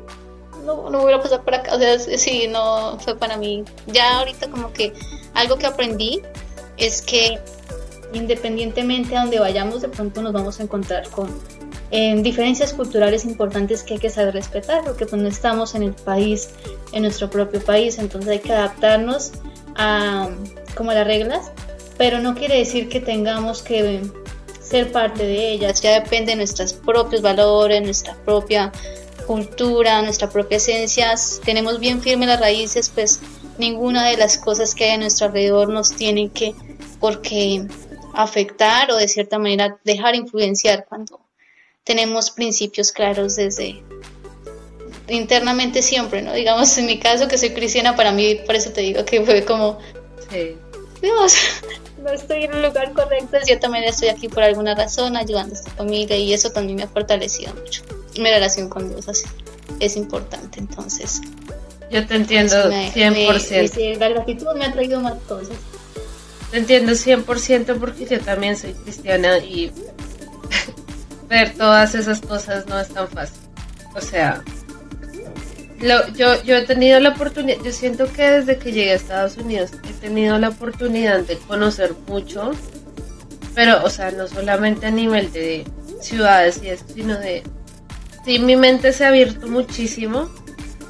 no, 0.64 0.90
no 0.90 1.00
voy 1.00 1.12
a 1.12 1.20
pasar 1.20 1.42
por 1.42 1.54
acá, 1.54 1.74
o 1.74 1.78
sea, 1.78 1.98
sí, 1.98 2.48
no 2.48 2.98
fue 2.98 3.16
para 3.16 3.36
mí. 3.36 3.64
Ya 3.86 4.18
ahorita 4.18 4.50
como 4.50 4.72
que 4.72 4.92
algo 5.34 5.56
que 5.56 5.66
aprendí 5.66 6.22
es 6.76 7.02
que 7.02 7.38
independientemente 8.12 9.16
a 9.16 9.20
donde 9.20 9.38
vayamos, 9.38 9.82
de 9.82 9.88
pronto 9.88 10.22
nos 10.22 10.32
vamos 10.32 10.60
a 10.60 10.62
encontrar 10.62 11.08
con 11.10 11.28
en 11.90 12.24
diferencias 12.24 12.72
culturales 12.72 13.24
importantes 13.24 13.84
que 13.84 13.94
hay 13.94 14.00
que 14.00 14.10
saber 14.10 14.34
respetar, 14.34 14.82
porque 14.82 15.06
pues 15.06 15.20
no 15.20 15.28
estamos 15.28 15.76
en 15.76 15.84
el 15.84 15.92
país, 15.92 16.50
en 16.92 17.02
nuestro 17.02 17.30
propio 17.30 17.60
país, 17.60 17.98
entonces 17.98 18.30
hay 18.30 18.40
que 18.40 18.52
adaptarnos 18.52 19.32
a 19.76 20.28
como 20.74 20.92
las 20.92 21.06
reglas, 21.06 21.52
pero 21.96 22.18
no 22.18 22.34
quiere 22.34 22.58
decir 22.58 22.88
que 22.88 23.00
tengamos 23.00 23.62
que 23.62 24.00
ser 24.60 24.90
parte 24.90 25.24
de 25.24 25.50
ellas, 25.52 25.80
ya 25.82 26.00
depende 26.00 26.32
de 26.32 26.36
nuestros 26.36 26.72
propios 26.72 27.22
valores, 27.22 27.80
nuestra 27.82 28.16
propia 28.24 28.72
cultura, 29.26 30.02
nuestra 30.02 30.28
propia 30.28 30.56
esencia, 30.56 31.14
tenemos 31.44 31.78
bien 31.80 32.00
firmes 32.00 32.28
las 32.28 32.40
raíces, 32.40 32.88
pues 32.88 33.20
ninguna 33.58 34.08
de 34.08 34.16
las 34.16 34.38
cosas 34.38 34.74
que 34.74 34.84
hay 34.84 34.90
a 34.92 34.98
nuestro 34.98 35.26
alrededor 35.26 35.68
nos 35.68 35.94
tienen 35.94 36.30
que, 36.30 36.54
porque 37.00 37.66
afectar 38.14 38.90
o 38.90 38.96
de 38.96 39.08
cierta 39.08 39.38
manera 39.38 39.78
dejar 39.84 40.14
influenciar 40.14 40.86
cuando 40.88 41.20
tenemos 41.84 42.30
principios 42.30 42.92
claros 42.92 43.36
desde 43.36 43.82
internamente 45.08 45.82
siempre, 45.82 46.22
¿no? 46.22 46.32
Digamos, 46.32 46.76
en 46.78 46.86
mi 46.86 46.98
caso 46.98 47.28
que 47.28 47.36
soy 47.36 47.50
cristiana, 47.50 47.94
para 47.94 48.12
mí, 48.12 48.36
por 48.46 48.54
eso 48.54 48.70
te 48.70 48.80
digo 48.80 49.04
que 49.04 49.22
fue 49.22 49.44
como, 49.44 49.78
Dios, 51.02 51.36
no 52.02 52.10
estoy 52.10 52.44
en 52.44 52.54
el 52.54 52.62
lugar 52.62 52.92
correcto, 52.92 53.38
de 53.38 53.44
cierta 53.44 53.68
manera 53.68 53.90
estoy 53.90 54.08
aquí 54.08 54.28
por 54.28 54.42
alguna 54.42 54.74
razón, 54.74 55.16
ayudando 55.16 55.54
a 55.54 55.58
esta 55.58 55.70
familia 55.72 56.16
y 56.16 56.32
eso 56.32 56.50
también 56.50 56.76
me 56.76 56.84
ha 56.84 56.88
fortalecido 56.88 57.54
mucho. 57.54 57.82
Mi 58.18 58.30
relación 58.30 58.68
con 58.68 58.88
Dios 58.88 59.08
así 59.08 59.24
es 59.80 59.96
importante, 59.96 60.60
entonces. 60.60 61.20
Yo 61.90 62.06
te 62.06 62.16
entiendo 62.16 62.56
100%. 62.56 63.98
la 63.98 64.08
gratitud 64.08 64.46
me 64.56 64.64
ha 64.64 64.72
traído 64.72 65.00
más 65.00 65.14
cosas. 65.28 65.56
Te 66.50 66.58
entiendo 66.58 66.92
100% 66.92 67.78
porque 67.78 68.06
yo 68.06 68.20
también 68.20 68.56
soy 68.56 68.72
cristiana 68.74 69.38
y 69.38 69.72
ver 71.28 71.54
todas 71.54 71.94
esas 71.94 72.20
cosas 72.20 72.66
no 72.66 72.78
es 72.78 72.88
tan 72.88 73.08
fácil. 73.08 73.40
O 73.94 74.00
sea, 74.00 74.42
lo, 75.80 76.08
yo, 76.14 76.42
yo 76.42 76.56
he 76.56 76.62
tenido 76.62 76.98
la 77.00 77.10
oportunidad, 77.10 77.62
yo 77.62 77.72
siento 77.72 78.10
que 78.12 78.22
desde 78.22 78.58
que 78.58 78.72
llegué 78.72 78.92
a 78.92 78.94
Estados 78.94 79.36
Unidos 79.36 79.72
he 79.88 79.92
tenido 79.94 80.38
la 80.38 80.48
oportunidad 80.48 81.20
de 81.20 81.36
conocer 81.38 81.94
mucho, 82.06 82.52
pero, 83.54 83.84
o 83.84 83.90
sea, 83.90 84.10
no 84.10 84.26
solamente 84.26 84.86
a 84.86 84.90
nivel 84.90 85.32
de 85.32 85.64
ciudades 86.00 86.60
y 86.62 86.68
eso, 86.68 86.84
sino 86.92 87.18
de... 87.18 87.42
Sí, 88.24 88.38
mi 88.38 88.56
mente 88.56 88.92
se 88.92 89.04
ha 89.04 89.08
abierto 89.08 89.46
muchísimo, 89.48 90.30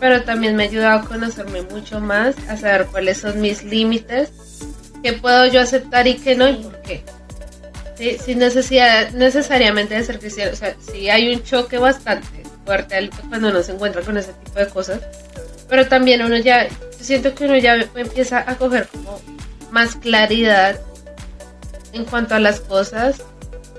pero 0.01 0.23
también 0.23 0.57
me 0.57 0.65
ha 0.65 0.69
ayudado 0.69 1.01
a 1.01 1.05
conocerme 1.05 1.63
mucho 1.63 2.01
más, 2.01 2.37
a 2.49 2.57
saber 2.57 2.87
cuáles 2.87 3.19
son 3.19 3.41
mis 3.41 3.65
límites 3.65 4.31
qué 5.05 5.13
puedo 5.13 5.47
yo 5.47 5.61
aceptar 5.61 6.07
y 6.07 6.15
qué 6.15 6.35
no 6.35 6.49
y 6.49 6.55
por 6.55 6.81
qué. 6.81 7.05
Sí, 7.97 8.17
sin 8.19 8.39
necesidad 8.39 9.11
necesariamente 9.11 9.95
de 9.95 10.03
ser 10.03 10.19
cristiano. 10.19 10.53
O 10.53 10.57
sea, 10.57 10.75
sí 10.81 11.11
hay 11.11 11.33
un 11.33 11.43
choque 11.45 11.77
bastante 11.77 12.43
fuerte 12.65 13.11
cuando 13.29 13.51
uno 13.51 13.63
se 13.63 13.73
encuentra 13.73 14.01
con 14.01 14.17
ese 14.17 14.33
tipo 14.33 14.59
de 14.59 14.69
cosas. 14.69 15.01
Pero 15.69 15.87
también 15.87 16.23
uno 16.23 16.39
ya, 16.39 16.69
siento 16.99 17.35
que 17.35 17.45
uno 17.45 17.59
ya 17.59 17.75
empieza 17.95 18.51
a 18.51 18.57
coger 18.57 18.89
como 18.89 19.21
más 19.71 19.95
claridad 19.95 20.81
en 21.93 22.07
cuanto 22.07 22.35
a 22.35 22.41
las 22.41 22.61
cosas 22.61 23.23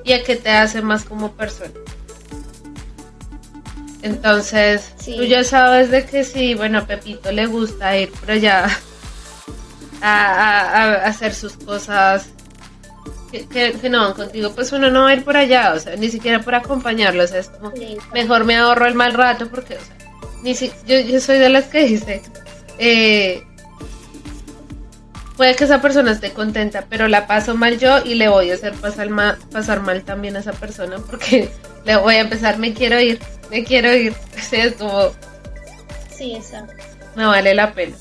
y 0.04 0.14
a 0.14 0.24
qué 0.24 0.36
te 0.36 0.52
hace 0.52 0.84
más 0.84 1.06
como 1.06 1.32
persona. 1.32 1.74
Entonces, 4.06 4.94
tú 5.04 5.24
ya 5.24 5.44
sabes 5.44 5.90
de 5.90 6.06
que 6.06 6.24
sí, 6.24 6.54
bueno, 6.54 6.78
a 6.78 6.86
Pepito 6.86 7.32
le 7.32 7.48
gusta 7.48 7.98
ir 7.98 8.12
por 8.12 8.30
allá 8.30 8.68
a, 10.00 10.94
hacer 11.06 11.34
sus 11.34 11.54
cosas 11.54 12.28
que, 13.32 13.90
no 13.90 14.02
van 14.02 14.14
contigo, 14.14 14.52
pues 14.54 14.72
uno 14.74 14.92
no 14.92 15.02
va 15.02 15.10
a 15.10 15.14
ir 15.16 15.24
por 15.24 15.36
allá, 15.36 15.74
o 15.74 15.80
sea, 15.80 15.96
ni 15.96 16.10
siquiera 16.10 16.40
por 16.40 16.54
acompañarlo, 16.54 17.24
o 17.24 17.28
sea, 17.28 17.40
es 17.40 17.50
como, 17.50 17.74
mejor 18.14 18.46
me 18.46 18.56
ahorro 18.56 18.86
el 18.86 18.94
mal 18.94 19.16
rato 19.16 19.50
porque, 19.50 19.74
o 19.74 19.80
sea, 19.80 19.98
ni 20.44 20.54
si, 20.54 20.72
yo, 20.86 21.00
yo 21.00 21.20
soy 21.20 21.40
de 21.40 21.50
las 21.50 21.66
que 21.66 21.86
dice, 21.86 22.22
eh, 22.78 23.44
puede 25.36 25.56
que 25.56 25.66
esa 25.66 25.82
persona 25.82 26.12
esté 26.12 26.32
contenta, 26.32 26.86
pero 26.90 27.08
la 27.08 27.28
paso 27.28 27.56
mal 27.56 27.78
yo 27.80 28.04
y 28.04 28.16
le 28.16 28.30
voy 28.30 28.52
a 28.52 28.56
hacer 28.56 28.74
pasar 28.74 29.10
mal, 29.10 29.38
pasar 29.52 29.82
mal 29.82 30.04
también 30.04 30.36
a 30.36 30.40
esa 30.40 30.54
persona 30.54 30.98
porque 30.98 31.50
le 31.86 31.96
voy 31.98 32.16
a 32.16 32.22
empezar, 32.22 32.58
me 32.58 32.74
quiero 32.74 33.00
ir, 33.00 33.20
me 33.50 33.64
quiero 33.64 33.94
ir, 33.94 34.14
o 34.38 34.42
sea, 34.42 34.66
es 34.66 34.74
como... 34.74 35.12
Sí, 36.16 36.36
exacto. 36.36 36.76
Me 37.16 37.26
vale 37.26 37.54
la 37.54 37.74
pena. 37.74 37.96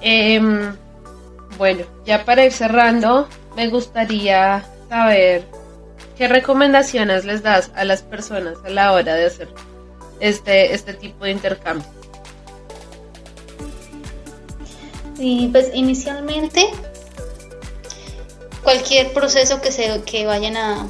Eh, 0.00 0.40
bueno, 1.56 1.84
ya 2.06 2.24
para 2.24 2.44
ir 2.44 2.52
cerrando, 2.52 3.28
me 3.56 3.68
gustaría 3.68 4.64
saber 4.88 5.44
qué 6.16 6.28
recomendaciones 6.28 7.24
les 7.24 7.42
das 7.42 7.70
a 7.74 7.84
las 7.84 8.02
personas 8.02 8.58
a 8.64 8.70
la 8.70 8.92
hora 8.92 9.14
de 9.14 9.26
hacer 9.26 9.48
este, 10.20 10.74
este 10.74 10.94
tipo 10.94 11.24
de 11.24 11.32
intercambio. 11.32 11.97
Y 15.18 15.48
pues 15.48 15.70
inicialmente 15.74 16.70
cualquier 18.62 19.12
proceso 19.12 19.60
que 19.60 19.72
se 19.72 20.02
que 20.02 20.26
vayan 20.26 20.56
a 20.56 20.86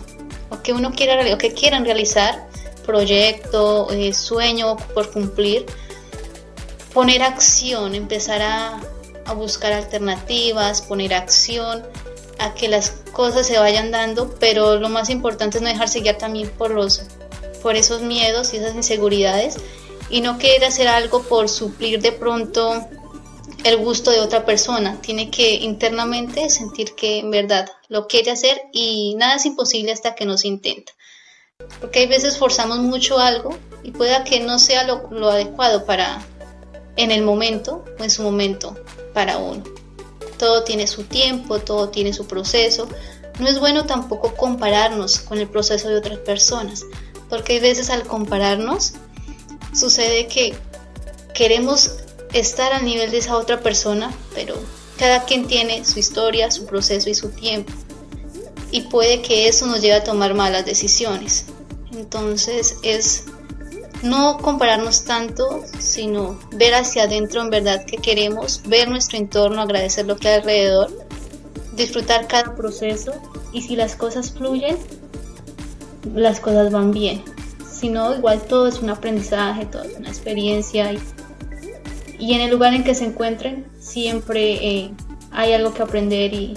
o 0.51 0.63
que 0.63 0.73
uno 0.73 0.93
quiera 0.93 1.35
o 1.35 1.39
que 1.39 1.53
quieran 1.53 1.85
realizar, 1.85 2.47
proyecto, 2.85 3.91
eh, 3.91 4.13
sueño 4.13 4.77
por 4.95 5.11
cumplir, 5.11 5.67
poner 6.93 7.23
acción, 7.23 7.95
empezar 7.95 8.43
a 8.43 8.81
a 9.29 9.35
buscar 9.35 9.75
alternativas, 9.75 10.81
poner 10.81 11.13
acción, 11.13 11.85
a 12.39 12.55
que 12.55 12.67
las 12.67 12.91
cosas 13.13 13.47
se 13.47 13.59
vayan 13.59 13.91
dando, 13.91 14.35
pero 14.41 14.77
lo 14.79 14.89
más 14.89 15.11
importante 15.11 15.59
es 15.59 15.63
no 15.63 15.69
dejarse 15.69 16.01
guiar 16.01 16.17
también 16.17 16.49
por 16.51 16.71
los 16.71 17.03
por 17.63 17.75
esos 17.75 18.03
miedos 18.03 18.55
y 18.55 18.59
esas 18.59 18.75
inseguridades 18.77 19.57
y 20.09 20.21
no 20.21 20.39
querer 20.39 20.65
hacer 20.65 20.87
algo 20.87 21.23
por 21.23 21.49
suplir 21.49 22.01
de 22.01 22.13
pronto 22.13 22.87
el 23.65 23.77
gusto 23.79 24.11
de 24.11 24.21
otra 24.21 24.45
persona. 24.45 25.01
Tiene 25.01 25.31
que 25.31 25.55
internamente 25.55 26.49
sentir 26.51 26.95
que 26.95 27.19
en 27.19 27.31
verdad 27.31 27.69
lo 27.89 28.07
quiere 28.07 28.31
hacer 28.31 28.63
y 28.73 29.15
nada 29.17 29.37
es 29.37 29.47
imposible 29.47 29.93
hasta 29.93 30.15
que 30.15 30.25
no 30.25 30.39
se 30.39 30.49
intenta. 30.49 30.93
Porque 31.81 32.01
hay 32.01 32.07
veces 32.07 32.39
forzamos 32.39 32.79
mucho 32.79 33.19
algo 33.19 33.57
y 33.83 33.91
pueda 33.91 34.25
que 34.25 34.41
no 34.41 34.59
sea 34.59 34.85
lo, 34.85 35.09
lo 35.11 35.31
adecuado 35.31 35.85
para 35.85 36.25
en 36.97 37.11
el 37.11 37.23
momento 37.23 37.85
o 37.99 38.05
en 38.05 38.11
su 38.11 38.23
momento 38.23 38.77
para 39.13 39.39
uno. 39.39 39.65
Todo 40.39 40.63
tiene 40.63 40.87
su 40.87 41.05
tiempo, 41.05 41.59
todo 41.59 41.89
tiene 41.89 42.13
su 42.13 42.27
proceso. 42.27 42.89
No 43.41 43.49
es 43.49 43.59
bueno 43.59 43.87
tampoco 43.87 44.35
compararnos 44.35 45.21
con 45.21 45.39
el 45.39 45.49
proceso 45.49 45.89
de 45.89 45.97
otras 45.97 46.19
personas, 46.19 46.85
porque 47.29 47.55
hay 47.55 47.61
veces 47.61 47.91
al 47.91 48.05
compararnos 48.05 48.95
sucede 49.73 50.27
que 50.27 50.55
queremos 51.35 51.93
estar 52.33 52.73
al 52.73 52.85
nivel 52.85 53.11
de 53.11 53.19
esa 53.19 53.37
otra 53.37 53.61
persona, 53.61 54.13
pero 54.35 54.55
cada 54.99 55.25
quien 55.25 55.47
tiene 55.47 55.85
su 55.85 55.99
historia, 55.99 56.51
su 56.51 56.67
proceso 56.67 57.09
y 57.09 57.15
su 57.15 57.31
tiempo. 57.31 57.73
Y 58.71 58.83
puede 58.83 59.23
que 59.23 59.49
eso 59.49 59.67
nos 59.67 59.81
lleve 59.81 59.95
a 59.95 60.05
tomar 60.05 60.35
malas 60.35 60.67
decisiones. 60.67 61.47
Entonces 61.93 62.77
es 62.83 63.25
no 64.03 64.39
compararnos 64.39 65.05
tanto, 65.05 65.65
sino 65.79 66.39
ver 66.53 66.75
hacia 66.75 67.05
adentro 67.05 67.41
en 67.41 67.51
verdad 67.51 67.85
que 67.85 67.97
queremos, 67.97 68.63
ver 68.67 68.89
nuestro 68.89 69.19
entorno, 69.19 69.63
agradecer 69.63 70.07
lo 70.07 70.17
que 70.17 70.29
hay 70.29 70.35
alrededor, 70.41 70.91
disfrutar 71.75 72.27
cada 72.29 72.55
proceso 72.55 73.13
y 73.53 73.63
si 73.63 73.77
las 73.77 73.97
cosas 73.97 74.33
fluyen, 74.33 74.77
las 76.15 76.41
cosas 76.41 76.71
van 76.71 76.93
bien. 76.93 77.23
Si 77.71 77.89
no, 77.89 78.15
igual 78.15 78.43
todo 78.43 78.67
es 78.67 78.81
un 78.81 78.91
aprendizaje, 78.91 79.67
todo 79.67 79.83
es 79.83 79.97
una 79.97 80.09
experiencia 80.09 80.93
y, 80.93 80.99
y 82.19 82.35
en 82.35 82.41
el 82.41 82.51
lugar 82.51 82.75
en 82.75 82.85
que 82.85 82.95
se 82.95 83.05
encuentren 83.05 83.65
siempre 83.79 84.55
eh, 84.55 84.91
hay 85.31 85.53
algo 85.53 85.73
que 85.73 85.83
aprender 85.83 86.35
y, 86.35 86.55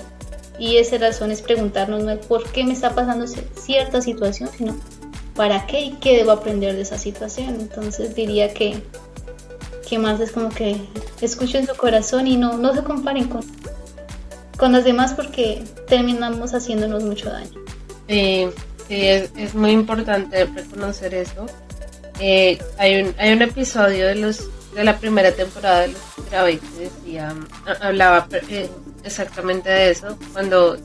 y 0.57 0.77
esa 0.77 0.97
razón 0.97 1.31
es 1.31 1.41
preguntarnos 1.41 2.03
no 2.03 2.17
por 2.21 2.49
qué 2.51 2.63
me 2.63 2.73
está 2.73 2.95
pasando 2.95 3.25
cierta 3.27 4.01
situación, 4.01 4.49
sino 4.57 4.75
para 5.35 5.65
qué 5.65 5.81
y 5.81 5.91
qué 5.93 6.17
debo 6.17 6.31
aprender 6.31 6.75
de 6.75 6.81
esa 6.81 6.97
situación. 6.97 7.55
Entonces 7.59 8.15
diría 8.15 8.53
que, 8.53 8.81
que 9.87 9.97
más 9.97 10.19
es 10.19 10.31
como 10.31 10.49
que 10.49 10.77
escuchen 11.21 11.67
su 11.67 11.75
corazón 11.75 12.27
y 12.27 12.37
no, 12.37 12.57
no 12.57 12.73
se 12.73 12.83
comparen 12.83 13.27
con, 13.27 13.41
con 14.57 14.71
las 14.71 14.83
demás 14.83 15.13
porque 15.13 15.63
terminamos 15.87 16.53
haciéndonos 16.53 17.03
mucho 17.03 17.29
daño. 17.29 17.59
Sí, 18.07 18.47
sí 18.87 19.07
es, 19.07 19.53
muy 19.53 19.71
importante 19.71 20.45
reconocer 20.45 21.13
eso. 21.13 21.45
Eh, 22.19 22.59
hay, 22.77 23.01
un, 23.01 23.15
hay 23.17 23.33
un 23.33 23.41
episodio 23.41 24.07
de 24.07 24.15
los 24.15 24.49
de 24.73 24.83
la 24.83 24.97
primera 24.97 25.31
temporada 25.31 25.81
de 25.81 25.87
los 25.89 26.01
que 26.29 26.59
que 26.59 26.79
decía, 26.79 27.35
hablaba 27.81 28.27
eh, 28.49 28.69
exactamente 29.03 29.69
de 29.69 29.91
eso. 29.91 30.17
Cuando 30.31 30.77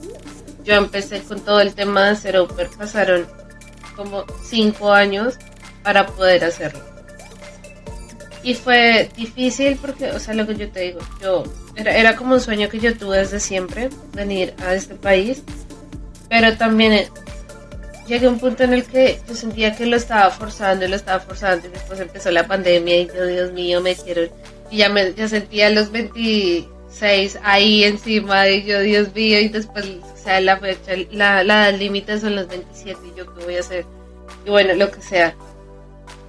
yo 0.64 0.74
empecé 0.74 1.20
con 1.22 1.40
todo 1.40 1.60
el 1.60 1.74
tema 1.74 2.08
de 2.08 2.16
ser 2.16 2.40
Uber, 2.40 2.68
pasaron 2.76 3.26
como 3.94 4.24
cinco 4.44 4.92
años 4.92 5.34
para 5.82 6.06
poder 6.06 6.44
hacerlo. 6.44 6.80
Y 8.42 8.54
fue 8.54 9.10
difícil 9.16 9.76
porque, 9.76 10.10
o 10.10 10.20
sea, 10.20 10.34
lo 10.34 10.46
que 10.46 10.56
yo 10.56 10.70
te 10.70 10.80
digo, 10.80 11.00
yo 11.20 11.44
era, 11.74 11.96
era 11.96 12.16
como 12.16 12.34
un 12.34 12.40
sueño 12.40 12.68
que 12.68 12.78
yo 12.78 12.96
tuve 12.96 13.18
desde 13.18 13.40
siempre, 13.40 13.90
venir 14.12 14.54
a 14.64 14.74
este 14.74 14.94
país, 14.94 15.42
pero 16.28 16.56
también 16.56 17.08
llegué 18.06 18.26
a 18.26 18.30
un 18.30 18.38
punto 18.38 18.64
en 18.64 18.72
el 18.72 18.84
que 18.84 19.20
yo 19.28 19.34
sentía 19.34 19.74
que 19.74 19.86
lo 19.86 19.96
estaba 19.96 20.30
forzando 20.30 20.84
y 20.84 20.88
lo 20.88 20.96
estaba 20.96 21.20
forzando 21.20 21.66
y 21.66 21.70
después 21.70 22.00
empezó 22.00 22.30
la 22.30 22.46
pandemia 22.46 22.98
y 22.98 23.06
yo, 23.08 23.26
Dios 23.26 23.52
mío, 23.52 23.80
me 23.80 23.94
quiero... 23.94 24.22
Y 24.70 24.78
ya, 24.78 24.88
me, 24.88 25.14
ya 25.14 25.28
sentía 25.28 25.70
los 25.70 25.92
26 25.92 27.38
ahí 27.42 27.84
encima 27.84 28.48
y 28.48 28.64
yo, 28.64 28.80
Dios 28.80 29.14
mío, 29.14 29.38
y 29.40 29.48
después, 29.48 29.86
o 29.86 30.16
sea, 30.16 30.40
la 30.40 30.58
fecha, 30.58 30.92
la, 31.12 31.44
la 31.44 31.70
límite 31.70 32.18
son 32.18 32.34
los 32.34 32.48
27 32.48 32.98
y 33.06 33.18
yo 33.18 33.32
qué 33.34 33.44
voy 33.44 33.56
a 33.56 33.60
hacer. 33.60 33.84
Y 34.44 34.50
bueno, 34.50 34.74
lo 34.74 34.90
que 34.90 35.00
sea. 35.02 35.34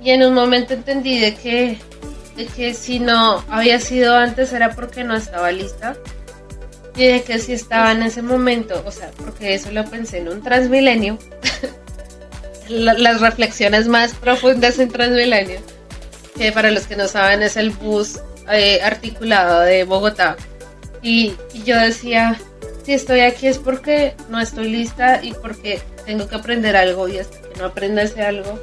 Y 0.04 0.12
en 0.12 0.24
un 0.24 0.34
momento 0.34 0.74
entendí 0.74 1.20
de 1.20 1.36
que, 1.36 1.80
de 2.36 2.46
que 2.46 2.74
si 2.76 3.00
no 3.00 3.44
había 3.50 3.80
sido 3.80 4.16
antes 4.16 4.54
era 4.54 4.76
porque 4.76 5.04
no 5.04 5.16
estaba 5.16 5.52
lista 5.52 5.98
y 6.98 7.06
de 7.06 7.24
que 7.24 7.38
si 7.38 7.54
estaba 7.54 7.92
en 7.92 8.02
ese 8.02 8.24
momento, 8.24 8.84
o 8.86 8.92
sea, 8.92 9.12
porque 9.18 9.54
eso 9.54 9.72
lo 9.72 9.86
pensé 9.86 10.18
en 10.18 10.30
un 10.30 10.42
transmilenio, 10.42 11.20
las 12.70 13.22
reflexiones 13.22 13.88
más 13.88 14.14
profundas 14.14 14.80
en 14.80 14.90
transmilenio, 14.90 15.60
que 16.36 16.52
para 16.52 16.72
los 16.72 16.88
que 16.88 16.96
no 16.96 17.08
saben 17.08 17.44
es 17.44 17.56
el 17.56 17.70
bus 17.70 18.20
eh, 18.52 18.82
articulado 18.82 19.62
de 19.62 19.84
Bogotá. 19.84 20.36
Y, 21.04 21.36
yo 21.64 21.80
decía, 21.80 22.36
si 22.84 22.94
estoy 22.94 23.20
aquí 23.22 23.46
es 23.46 23.60
porque 23.60 24.16
no 24.30 24.40
estoy 24.40 24.70
lista 24.70 25.24
y 25.24 25.34
porque 25.34 25.80
tengo 26.06 26.28
que 26.28 26.36
aprender 26.36 26.76
algo 26.76 27.08
y 27.08 27.20
hasta 27.20 27.38
que 27.42 27.60
no 27.60 27.66
aprenda 27.66 28.02
ese 28.02 28.24
algo, 28.24 28.60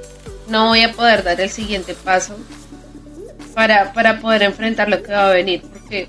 no 0.48 0.68
voy 0.68 0.82
a 0.82 0.92
poder 0.92 1.22
dar 1.22 1.40
el 1.40 1.50
siguiente 1.50 1.94
paso 1.94 2.36
para, 3.54 3.92
para 3.92 4.20
poder 4.20 4.42
enfrentar 4.42 4.88
lo 4.88 5.02
que 5.02 5.12
va 5.12 5.28
a 5.30 5.32
venir. 5.32 5.62
Porque 5.62 6.08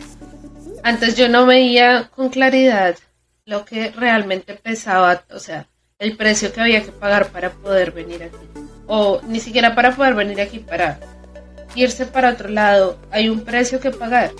antes 0.85 1.15
yo 1.15 1.27
no 1.29 1.47
veía 1.47 2.11
con 2.15 2.29
claridad 2.29 2.95
lo 3.43 3.65
que 3.65 3.89
realmente 3.89 4.53
pesaba, 4.53 5.23
o 5.31 5.39
sea, 5.39 5.67
el 5.97 6.15
precio 6.15 6.53
que 6.53 6.61
había 6.61 6.83
que 6.83 6.91
pagar 6.91 7.29
para 7.29 7.49
poder 7.49 7.91
venir 7.91 8.21
aquí. 8.21 8.45
O 8.85 9.19
ni 9.27 9.39
siquiera 9.39 9.73
para 9.73 9.95
poder 9.95 10.13
venir 10.13 10.39
aquí, 10.39 10.59
para 10.59 10.99
irse 11.73 12.05
para 12.05 12.29
otro 12.29 12.49
lado. 12.49 12.99
Hay 13.09 13.29
un 13.29 13.43
precio 13.43 13.79
que 13.79 13.89
pagar 13.89 14.31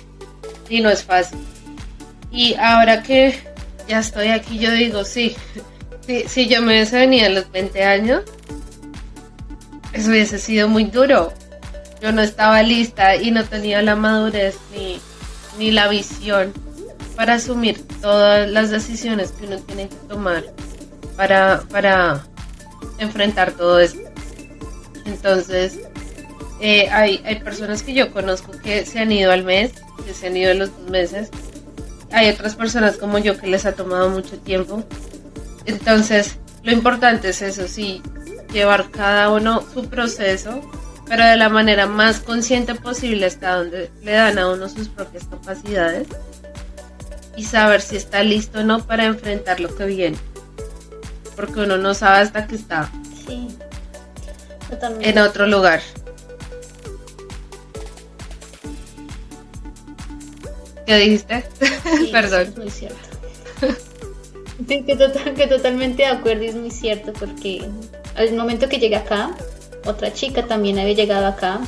y 0.68 0.80
no 0.80 0.88
es 0.88 1.02
fácil. 1.02 1.40
Y 2.30 2.54
ahora 2.54 3.02
que 3.02 3.36
ya 3.88 3.98
estoy 3.98 4.28
aquí, 4.28 4.60
yo 4.60 4.70
digo, 4.70 5.02
sí, 5.02 5.34
si 6.28 6.46
yo 6.46 6.62
me 6.62 6.74
hubiese 6.74 6.96
venido 6.96 7.26
a 7.26 7.30
los 7.30 7.50
20 7.50 7.82
años, 7.82 8.22
eso 9.92 10.10
hubiese 10.10 10.38
sido 10.38 10.68
muy 10.68 10.84
duro. 10.84 11.32
Yo 12.00 12.12
no 12.12 12.22
estaba 12.22 12.62
lista 12.62 13.16
y 13.16 13.32
no 13.32 13.42
tenía 13.42 13.82
la 13.82 13.96
madurez 13.96 14.56
ni 14.72 15.00
ni 15.58 15.70
la 15.70 15.88
visión 15.88 16.52
para 17.14 17.34
asumir 17.34 17.86
todas 18.00 18.48
las 18.48 18.70
decisiones 18.70 19.32
que 19.32 19.46
uno 19.46 19.58
tiene 19.58 19.88
que 19.88 19.96
tomar 20.08 20.44
para, 21.16 21.62
para 21.70 22.26
enfrentar 22.98 23.52
todo 23.52 23.80
esto. 23.80 24.00
Entonces, 25.06 25.78
eh, 26.60 26.88
hay, 26.90 27.22
hay 27.24 27.40
personas 27.40 27.82
que 27.82 27.94
yo 27.94 28.12
conozco 28.12 28.52
que 28.52 28.84
se 28.84 28.98
han 28.98 29.12
ido 29.12 29.32
al 29.32 29.44
mes, 29.44 29.72
que 30.04 30.12
se 30.12 30.26
han 30.26 30.36
ido 30.36 30.52
a 30.52 30.54
los 30.54 30.70
dos 30.76 30.90
meses. 30.90 31.30
Hay 32.12 32.28
otras 32.28 32.54
personas 32.54 32.96
como 32.96 33.18
yo 33.18 33.38
que 33.38 33.46
les 33.46 33.64
ha 33.66 33.72
tomado 33.72 34.10
mucho 34.10 34.38
tiempo. 34.38 34.84
Entonces, 35.64 36.38
lo 36.62 36.72
importante 36.72 37.30
es 37.30 37.42
eso, 37.42 37.66
sí, 37.66 38.02
llevar 38.52 38.90
cada 38.90 39.30
uno 39.30 39.64
su 39.72 39.88
proceso 39.88 40.60
pero 41.08 41.24
de 41.24 41.36
la 41.36 41.48
manera 41.48 41.86
más 41.86 42.20
consciente 42.20 42.74
posible 42.74 43.26
hasta 43.26 43.56
donde 43.56 43.90
le 44.02 44.12
dan 44.12 44.38
a 44.38 44.50
uno 44.50 44.68
sus 44.68 44.88
propias 44.88 45.24
capacidades 45.24 46.08
y 47.36 47.44
saber 47.44 47.80
si 47.80 47.96
está 47.96 48.22
listo 48.22 48.60
o 48.60 48.62
no 48.64 48.84
para 48.84 49.04
enfrentar 49.04 49.60
lo 49.60 49.74
que 49.74 49.84
viene. 49.86 50.16
Porque 51.36 51.60
uno 51.60 51.76
no 51.76 51.94
sabe 51.94 52.20
hasta 52.20 52.46
que 52.46 52.56
está 52.56 52.90
en 55.00 55.18
otro 55.18 55.46
lugar. 55.46 55.80
¿Qué 60.86 60.96
dijiste? 60.96 61.44
Perdón. 62.12 62.42
Es 62.42 62.56
muy 62.56 62.70
cierto. 62.70 62.98
Sí, 64.68 64.84
que, 64.84 64.96
que 65.34 65.46
totalmente 65.46 66.02
de 66.04 66.08
acuerdo 66.08 66.44
y 66.44 66.46
es 66.46 66.54
muy 66.54 66.70
cierto 66.70 67.12
porque 67.12 67.68
al 68.14 68.32
momento 68.34 68.68
que 68.68 68.78
llegué 68.78 68.96
acá, 68.96 69.30
otra 69.86 70.12
chica 70.12 70.46
también 70.46 70.78
había 70.78 70.94
llegado 70.94 71.26
acá. 71.26 71.60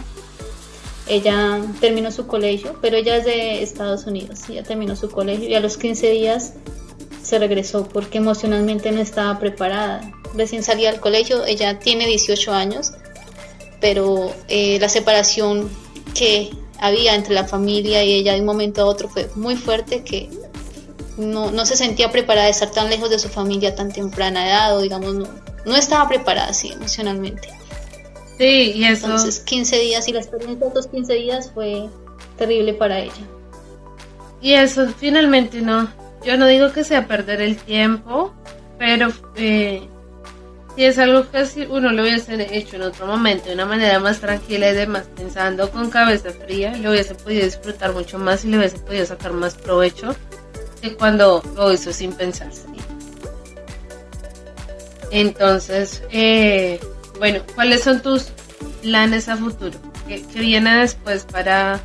Ella 1.06 1.60
terminó 1.80 2.12
su 2.12 2.26
colegio, 2.26 2.76
pero 2.82 2.96
ella 2.96 3.16
es 3.16 3.24
de 3.24 3.62
Estados 3.62 4.06
Unidos. 4.06 4.40
Ella 4.48 4.62
terminó 4.62 4.94
su 4.94 5.10
colegio 5.10 5.48
y 5.48 5.54
a 5.54 5.60
los 5.60 5.76
15 5.78 6.10
días 6.10 6.54
se 7.22 7.38
regresó 7.38 7.88
porque 7.88 8.18
emocionalmente 8.18 8.92
no 8.92 9.00
estaba 9.00 9.38
preparada. 9.38 10.00
Recién 10.34 10.62
salía 10.62 10.90
del 10.90 11.00
colegio, 11.00 11.44
ella 11.46 11.78
tiene 11.78 12.06
18 12.06 12.52
años, 12.52 12.92
pero 13.80 14.34
eh, 14.48 14.78
la 14.80 14.88
separación 14.88 15.70
que 16.14 16.50
había 16.78 17.14
entre 17.14 17.34
la 17.34 17.44
familia 17.44 18.04
y 18.04 18.14
ella 18.14 18.34
de 18.34 18.40
un 18.40 18.46
momento 18.46 18.82
a 18.82 18.84
otro 18.84 19.08
fue 19.08 19.28
muy 19.34 19.56
fuerte 19.56 20.02
que 20.02 20.28
no, 21.16 21.50
no 21.50 21.66
se 21.66 21.76
sentía 21.76 22.10
preparada 22.10 22.46
de 22.46 22.52
estar 22.52 22.70
tan 22.70 22.88
lejos 22.88 23.10
de 23.10 23.18
su 23.18 23.28
familia 23.28 23.74
tan 23.74 23.92
temprana 23.92 24.46
edad 24.46 24.76
o 24.76 24.80
digamos 24.80 25.14
no, 25.14 25.28
no 25.66 25.76
estaba 25.76 26.08
preparada 26.08 26.48
así 26.48 26.72
emocionalmente. 26.72 27.48
Sí, 28.38 28.72
y 28.76 28.84
eso. 28.84 29.06
Entonces, 29.06 29.40
15 29.40 29.78
días 29.80 30.08
y 30.08 30.12
la 30.12 30.20
experiencia 30.20 30.66
de 30.66 30.70
esos 30.70 30.86
15 30.86 31.12
días 31.14 31.50
fue 31.52 31.88
terrible 32.36 32.72
para 32.72 33.00
ella. 33.00 33.12
Y 34.40 34.54
eso, 34.54 34.86
finalmente 34.96 35.60
no. 35.60 35.92
Yo 36.24 36.36
no 36.36 36.46
digo 36.46 36.72
que 36.72 36.84
sea 36.84 37.06
perder 37.06 37.40
el 37.40 37.56
tiempo, 37.56 38.32
pero 38.78 39.08
eh, 39.36 39.88
si 40.76 40.84
es 40.84 40.98
algo 40.98 41.28
que 41.28 41.44
si 41.46 41.62
uno 41.62 41.90
lo 41.90 42.02
hubiese 42.02 42.56
hecho 42.56 42.76
en 42.76 42.82
otro 42.82 43.06
momento, 43.06 43.48
de 43.48 43.54
una 43.54 43.66
manera 43.66 43.98
más 43.98 44.20
tranquila 44.20 44.70
y 44.70 44.74
demás, 44.74 45.08
pensando 45.16 45.70
con 45.70 45.90
cabeza 45.90 46.30
fría, 46.30 46.76
lo 46.76 46.90
hubiese 46.90 47.16
podido 47.16 47.44
disfrutar 47.44 47.92
mucho 47.92 48.18
más 48.18 48.44
y 48.44 48.48
le 48.48 48.58
hubiese 48.58 48.78
podido 48.78 49.04
sacar 49.04 49.32
más 49.32 49.54
provecho 49.54 50.14
que 50.80 50.94
cuando 50.94 51.42
lo 51.56 51.72
hizo 51.72 51.92
sin 51.92 52.12
pensar. 52.12 52.50
Entonces, 55.10 56.02
eh, 56.12 56.78
bueno, 57.18 57.40
¿cuáles 57.54 57.82
son 57.82 58.02
tus 58.02 58.26
planes 58.82 59.28
a 59.28 59.36
futuro? 59.36 59.78
¿Qué, 60.06 60.24
viene 60.34 60.78
después 60.78 61.24
para 61.24 61.80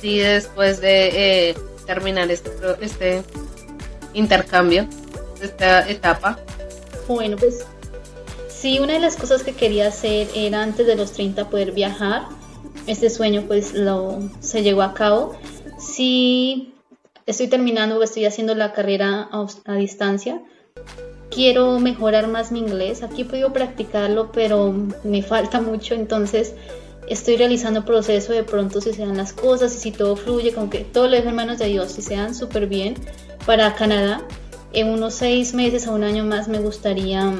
ti 0.00 0.18
después 0.18 0.80
de 0.80 1.50
eh, 1.50 1.54
terminar 1.86 2.30
este, 2.30 2.50
este 2.80 3.22
intercambio, 4.14 4.86
esta 5.40 5.88
etapa? 5.88 6.38
Bueno, 7.08 7.36
pues 7.36 7.64
sí, 8.48 8.78
una 8.78 8.94
de 8.94 9.00
las 9.00 9.16
cosas 9.16 9.42
que 9.42 9.52
quería 9.52 9.88
hacer 9.88 10.28
era 10.34 10.62
antes 10.62 10.86
de 10.86 10.96
los 10.96 11.12
30 11.12 11.48
poder 11.50 11.72
viajar. 11.72 12.24
Este 12.86 13.10
sueño 13.10 13.44
pues 13.46 13.74
lo 13.74 14.18
se 14.40 14.62
llegó 14.62 14.82
a 14.82 14.94
cabo. 14.94 15.36
Sí, 15.78 16.74
estoy 17.26 17.48
terminando, 17.48 18.02
estoy 18.02 18.24
haciendo 18.24 18.54
la 18.54 18.72
carrera 18.72 19.28
a, 19.32 19.74
distancia. 19.74 20.42
Quiero 21.36 21.78
mejorar 21.78 22.28
más 22.28 22.50
mi 22.50 22.60
inglés. 22.60 23.02
Aquí 23.02 23.20
he 23.20 23.24
podido 23.26 23.52
practicarlo, 23.52 24.32
pero 24.32 24.74
me 25.04 25.22
falta 25.22 25.60
mucho. 25.60 25.92
Entonces 25.92 26.54
estoy 27.10 27.36
realizando 27.36 27.84
proceso 27.84 28.32
de 28.32 28.42
pronto 28.42 28.80
si 28.80 28.94
se 28.94 29.04
dan 29.04 29.18
las 29.18 29.34
cosas 29.34 29.74
y 29.74 29.78
si 29.78 29.90
todo 29.90 30.16
fluye, 30.16 30.54
como 30.54 30.70
que 30.70 30.78
todo 30.78 31.08
lo 31.08 31.16
dejo 31.16 31.28
en 31.28 31.34
manos 31.34 31.58
de 31.58 31.66
Dios, 31.66 31.92
si 31.92 32.00
se 32.00 32.16
dan 32.16 32.34
súper 32.34 32.68
bien 32.68 32.94
para 33.44 33.74
Canadá. 33.74 34.22
En 34.72 34.88
unos 34.88 35.12
seis 35.12 35.52
meses 35.52 35.86
a 35.86 35.92
un 35.92 36.04
año 36.04 36.24
más 36.24 36.48
me 36.48 36.58
gustaría 36.58 37.30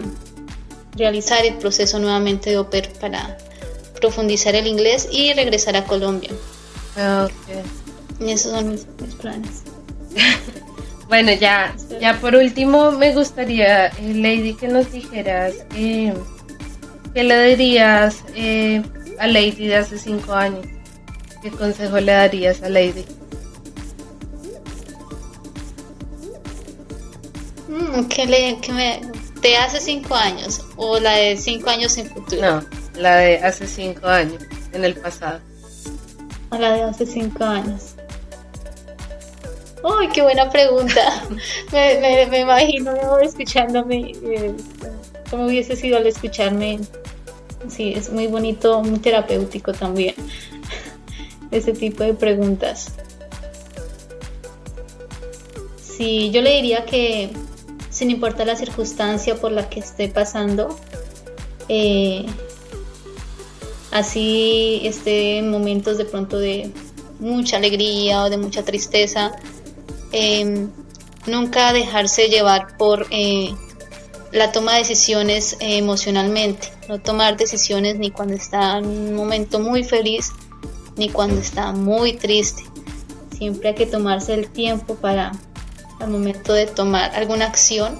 realizar 0.94 1.46
el 1.46 1.54
proceso 1.54 1.98
nuevamente 1.98 2.50
de 2.50 2.58
OPER 2.58 2.92
para 3.00 3.38
profundizar 3.98 4.54
el 4.54 4.66
inglés 4.66 5.08
y 5.10 5.32
regresar 5.32 5.74
a 5.74 5.84
Colombia. 5.84 6.32
Okay. 6.92 7.62
Y 8.20 8.30
esos 8.30 8.52
son 8.52 8.68
mis, 8.68 8.84
planes. 9.20 9.62
bueno, 11.08 11.32
ya, 11.32 11.74
ya 12.00 12.18
por 12.20 12.34
último 12.34 12.90
me 12.90 13.14
gustaría, 13.14 13.86
eh, 13.86 14.14
Lady, 14.14 14.54
que 14.54 14.68
nos 14.68 14.90
dijeras 14.90 15.54
eh, 15.74 16.12
qué 17.14 17.22
le 17.22 17.56
dirías 17.56 18.24
eh, 18.34 18.82
a 19.18 19.26
Lady 19.26 19.68
de 19.68 19.76
hace 19.76 19.98
cinco 19.98 20.32
años. 20.32 20.66
¿Qué 21.42 21.50
consejo 21.50 22.00
le 22.00 22.12
darías 22.12 22.62
a 22.62 22.68
Lady? 22.68 23.04
Mm, 27.68 28.04
¿qué 28.08 28.26
le, 28.26 28.58
qué 28.60 28.72
me, 28.72 29.00
de 29.40 29.56
hace 29.56 29.80
cinco 29.80 30.14
años 30.14 30.64
o 30.76 30.98
la 30.98 31.12
de 31.12 31.36
cinco 31.36 31.70
años 31.70 31.96
en 31.98 32.08
futuro? 32.08 32.42
No, 32.42 32.64
la 33.00 33.16
de 33.16 33.38
hace 33.38 33.66
cinco 33.66 34.08
años, 34.08 34.42
en 34.72 34.84
el 34.84 34.94
pasado. 34.94 35.40
A 36.50 36.58
la 36.58 36.72
de 36.72 36.82
hace 36.82 37.06
cinco 37.06 37.44
años. 37.44 37.95
Uy, 39.86 40.08
qué 40.08 40.20
buena 40.20 40.50
pregunta. 40.50 41.22
me, 41.72 42.26
me, 42.26 42.40
imagino 42.40 43.18
escuchándome, 43.20 44.12
eh, 44.24 44.52
cómo 45.30 45.46
hubiese 45.46 45.76
sido 45.76 45.98
al 45.98 46.06
escucharme. 46.08 46.80
Sí, 47.68 47.92
es 47.94 48.10
muy 48.10 48.26
bonito, 48.26 48.82
muy 48.82 48.98
terapéutico 48.98 49.72
también. 49.72 50.16
Ese 51.52 51.72
tipo 51.72 52.02
de 52.02 52.14
preguntas. 52.14 52.94
Sí, 55.80 56.30
yo 56.32 56.42
le 56.42 56.56
diría 56.56 56.84
que 56.84 57.30
sin 57.88 58.10
importar 58.10 58.48
la 58.48 58.56
circunstancia 58.56 59.36
por 59.36 59.52
la 59.52 59.68
que 59.70 59.80
esté 59.80 60.08
pasando, 60.08 60.76
eh, 61.68 62.26
así 63.92 64.80
esté 64.82 65.38
en 65.38 65.50
momentos 65.50 65.96
de 65.96 66.04
pronto 66.06 66.38
de 66.38 66.72
mucha 67.20 67.56
alegría 67.56 68.24
o 68.24 68.30
de 68.30 68.36
mucha 68.36 68.64
tristeza, 68.64 69.32
em, 70.16 70.70
nunca 71.26 71.72
dejarse 71.72 72.28
llevar 72.28 72.76
por 72.76 73.06
eh, 73.10 73.54
la 74.32 74.52
toma 74.52 74.72
de 74.72 74.78
decisiones 74.78 75.56
emocionalmente, 75.60 76.72
no 76.88 77.00
tomar 77.00 77.36
decisiones 77.36 77.98
ni 77.98 78.10
cuando 78.10 78.34
está 78.34 78.78
en 78.78 78.86
un 78.86 79.14
momento 79.14 79.60
muy 79.60 79.84
feliz 79.84 80.32
ni 80.96 81.08
cuando 81.08 81.40
está 81.40 81.72
muy 81.72 82.14
triste. 82.14 82.62
Siempre 83.36 83.70
hay 83.70 83.74
que 83.74 83.86
tomarse 83.86 84.34
el 84.34 84.48
tiempo 84.48 84.94
para 84.94 85.32
al 86.00 86.10
momento 86.10 86.52
de 86.52 86.66
tomar 86.66 87.14
alguna 87.14 87.46
acción, 87.46 87.98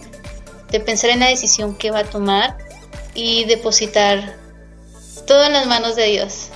de 0.70 0.80
pensar 0.80 1.10
en 1.10 1.20
la 1.20 1.28
decisión 1.28 1.74
que 1.74 1.90
va 1.90 2.00
a 2.00 2.04
tomar 2.04 2.58
y 3.14 3.44
depositar 3.44 4.36
todo 5.26 5.44
en 5.44 5.52
las 5.52 5.66
manos 5.66 5.96
de 5.96 6.06
Dios. 6.06 6.48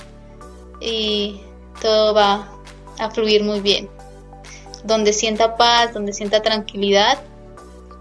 Y 0.79 1.41
todo 1.81 2.13
va 2.13 2.47
a 2.99 3.11
fluir 3.11 3.43
muy 3.43 3.59
bien. 3.61 3.89
Donde 4.83 5.13
sienta 5.13 5.57
paz, 5.57 5.93
donde 5.93 6.13
sienta 6.13 6.41
tranquilidad, 6.41 7.19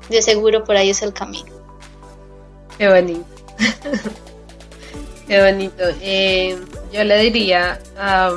de 0.08 0.22
seguro 0.22 0.64
por 0.64 0.76
ahí 0.76 0.90
es 0.90 1.02
el 1.02 1.12
camino. 1.12 1.52
Qué 2.78 2.88
bonito. 2.88 3.26
Qué 5.28 5.42
bonito. 5.42 5.84
Eh, 6.00 6.58
yo 6.92 7.04
le 7.04 7.18
diría 7.18 7.78
a 7.96 8.32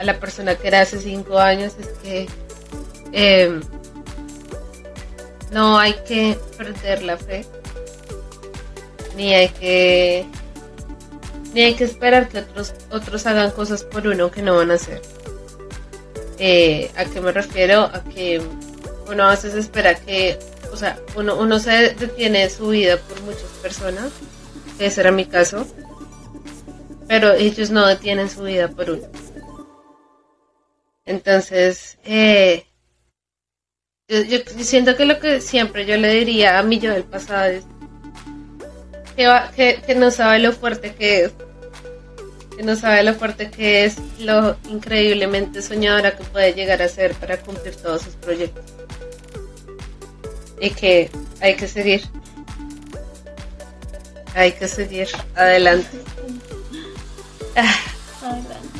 la 0.00 0.18
persona 0.18 0.54
que 0.56 0.68
era 0.68 0.80
hace 0.80 0.98
cinco 0.98 1.38
años 1.38 1.74
es 1.78 1.88
que 2.02 2.26
eh, 3.12 3.60
no 5.50 5.78
hay 5.78 5.94
que 6.06 6.38
perder 6.56 7.02
la 7.02 7.16
fe, 7.16 7.44
ni 9.16 9.34
hay 9.34 9.48
que 9.50 10.26
ni 11.52 11.62
hay 11.62 11.74
que 11.74 11.84
esperar 11.84 12.28
que 12.28 12.38
otros 12.38 12.74
otros 12.90 13.26
hagan 13.26 13.50
cosas 13.50 13.84
por 13.84 14.06
uno 14.06 14.30
que 14.30 14.42
no 14.42 14.56
van 14.56 14.70
a 14.70 14.74
hacer. 14.74 15.02
Eh, 16.44 16.90
¿A 16.96 17.04
qué 17.04 17.20
me 17.20 17.30
refiero? 17.30 17.82
A 17.82 18.02
que 18.02 18.42
uno 19.08 19.22
a 19.22 19.30
veces 19.30 19.54
espera 19.54 19.94
que, 19.94 20.40
o 20.72 20.76
sea, 20.76 20.98
uno, 21.14 21.36
uno 21.36 21.60
se 21.60 21.94
detiene 21.94 22.50
su 22.50 22.70
vida 22.70 22.96
por 22.96 23.20
muchas 23.20 23.48
personas, 23.62 24.10
que 24.76 24.86
ese 24.86 25.02
era 25.02 25.12
mi 25.12 25.24
caso, 25.24 25.64
pero 27.06 27.32
ellos 27.32 27.70
no 27.70 27.86
detienen 27.86 28.28
su 28.28 28.42
vida 28.42 28.66
por 28.66 28.90
uno. 28.90 29.06
Entonces, 31.04 31.96
eh, 32.02 32.66
yo, 34.08 34.38
siento 34.64 34.96
que 34.96 35.04
lo 35.04 35.20
que 35.20 35.40
siempre 35.40 35.86
yo 35.86 35.96
le 35.96 36.12
diría 36.12 36.58
a 36.58 36.64
mi 36.64 36.80
yo 36.80 36.90
del 36.90 37.04
pasado 37.04 37.52
es 37.52 37.64
que, 39.14 39.80
que, 39.86 39.94
no 39.94 40.10
sabe 40.10 40.40
lo 40.40 40.50
fuerte 40.50 40.92
que 40.96 41.26
es, 41.26 41.32
que 42.56 42.62
no 42.62 42.76
sabe 42.76 43.02
lo 43.02 43.14
fuerte 43.14 43.50
que 43.50 43.84
es, 43.84 43.96
lo 44.18 44.56
increíblemente 44.68 45.62
soñadora 45.62 46.16
que 46.16 46.24
puede 46.24 46.52
llegar 46.54 46.82
a 46.82 46.88
ser 46.88 47.14
para 47.14 47.38
cumplir 47.38 47.76
todos 47.76 48.02
sus 48.02 48.14
proyectos. 48.14 48.64
Y 50.60 50.70
que 50.70 51.10
hay 51.40 51.54
que 51.56 51.66
seguir. 51.66 52.02
Hay 54.34 54.52
que 54.52 54.68
seguir 54.68 55.08
adelante. 55.34 55.98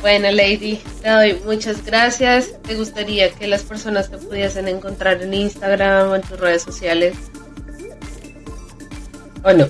Bueno, 0.01 0.31
Lady, 0.31 0.81
te 1.01 1.09
doy 1.09 1.41
muchas 1.45 1.85
gracias. 1.85 2.61
¿Te 2.63 2.75
gustaría 2.75 3.31
que 3.31 3.47
las 3.47 3.63
personas 3.63 4.09
te 4.09 4.17
pudiesen 4.17 4.67
encontrar 4.67 5.21
en 5.21 5.33
Instagram 5.33 6.09
o 6.09 6.15
en 6.15 6.21
tus 6.21 6.39
redes 6.39 6.61
sociales? 6.61 7.15
¿O 9.43 9.53
no? 9.53 9.69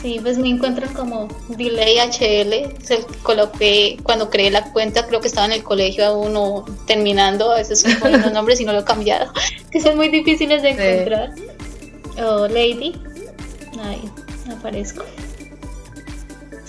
Sí, 0.00 0.20
pues 0.22 0.38
me 0.38 0.48
encuentran 0.48 0.92
como 0.94 1.28
Delay 1.48 1.98
HL. 1.98 2.84
Se 2.84 3.04
coloqué 3.22 3.98
cuando 4.02 4.30
creé 4.30 4.50
la 4.50 4.72
cuenta, 4.72 5.06
creo 5.06 5.20
que 5.20 5.26
estaba 5.26 5.46
en 5.46 5.52
el 5.52 5.64
colegio 5.64 6.06
aún 6.06 6.36
o 6.36 6.64
terminando. 6.86 7.52
A 7.52 7.56
veces 7.56 7.80
son 7.80 8.12
los 8.12 8.32
nombres 8.32 8.60
y 8.60 8.64
no 8.64 8.72
lo 8.72 8.80
he 8.80 8.84
cambiado, 8.84 9.32
que 9.70 9.80
son 9.80 9.96
muy 9.96 10.08
difíciles 10.08 10.62
de 10.62 10.70
encontrar. 10.70 11.34
O 12.22 12.46
Lady, 12.46 12.94
ahí 13.82 14.02
aparezco. 14.52 15.04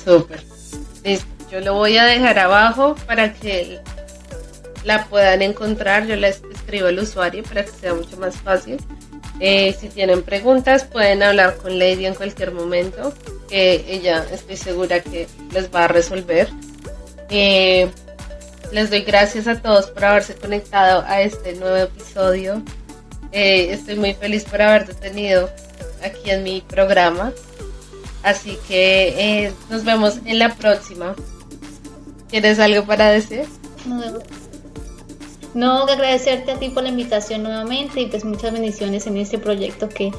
Súper. 0.03 0.43
Listo. 1.03 1.27
Yo 1.51 1.61
lo 1.61 1.73
voy 1.73 1.97
a 1.97 2.05
dejar 2.05 2.37
abajo 2.37 2.95
para 3.07 3.33
que 3.33 3.79
la 4.83 5.05
puedan 5.05 5.41
encontrar. 5.41 6.05
Yo 6.05 6.15
les 6.15 6.43
escribo 6.51 6.87
el 6.87 6.99
usuario 6.99 7.43
para 7.43 7.65
que 7.65 7.71
sea 7.71 7.93
mucho 7.95 8.17
más 8.17 8.35
fácil. 8.35 8.77
Eh, 9.39 9.75
si 9.79 9.87
tienen 9.87 10.23
preguntas, 10.23 10.83
pueden 10.83 11.23
hablar 11.23 11.57
con 11.57 11.79
Lady 11.79 12.05
en 12.05 12.15
cualquier 12.15 12.51
momento. 12.51 13.13
que 13.49 13.83
ella 13.87 14.27
estoy 14.31 14.57
segura 14.57 14.99
que 15.01 15.27
les 15.51 15.73
va 15.73 15.85
a 15.85 15.87
resolver. 15.87 16.49
Eh, 17.31 17.89
les 18.71 18.91
doy 18.91 19.01
gracias 19.01 19.47
a 19.47 19.59
todos 19.59 19.87
por 19.87 20.05
haberse 20.05 20.35
conectado 20.35 21.03
a 21.07 21.23
este 21.23 21.53
nuevo 21.53 21.77
episodio. 21.77 22.61
Eh, 23.31 23.69
estoy 23.71 23.95
muy 23.95 24.13
feliz 24.13 24.43
por 24.43 24.61
haberte 24.61 24.93
tenido 24.93 25.49
aquí 26.03 26.29
en 26.29 26.43
mi 26.43 26.61
programa. 26.61 27.33
Así 28.21 28.59
que 28.67 29.51
nos 29.69 29.83
vemos 29.83 30.19
en 30.25 30.37
la 30.37 30.53
próxima. 30.53 31.15
¿Tienes 32.29 32.59
algo 32.59 32.85
para 32.85 33.09
decir? 33.09 33.45
No, 33.87 33.99
no, 35.53 35.83
agradecerte 35.83 36.51
a 36.51 36.55
ti 36.55 36.69
por 36.69 36.83
la 36.83 36.89
invitación 36.89 37.43
nuevamente 37.43 38.01
y 38.01 38.05
pues 38.07 38.23
muchas 38.23 38.53
bendiciones 38.53 39.07
en 39.07 39.17
este 39.17 39.37
proyecto 39.37 39.89
que, 39.89 40.11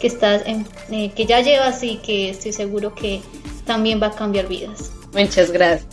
estás 0.00 0.42
en, 0.46 0.66
eh, 0.90 1.10
que 1.14 1.26
ya 1.26 1.40
llevas 1.40 1.82
y 1.82 1.96
que 1.96 2.30
estoy 2.30 2.52
seguro 2.52 2.94
que 2.94 3.20
también 3.66 4.00
va 4.00 4.08
a 4.08 4.12
cambiar 4.12 4.46
vidas. 4.46 4.92
Muchas 5.12 5.50
gracias. 5.50 5.86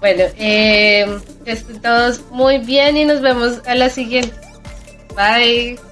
Bueno, 0.00 0.24
eh, 0.36 1.18
que 1.44 1.52
estén 1.52 1.80
todos 1.80 2.22
muy 2.30 2.58
bien 2.58 2.96
y 2.96 3.04
nos 3.04 3.20
vemos 3.20 3.60
a 3.66 3.74
la 3.74 3.88
siguiente. 3.88 4.34
Bye. 5.14 5.91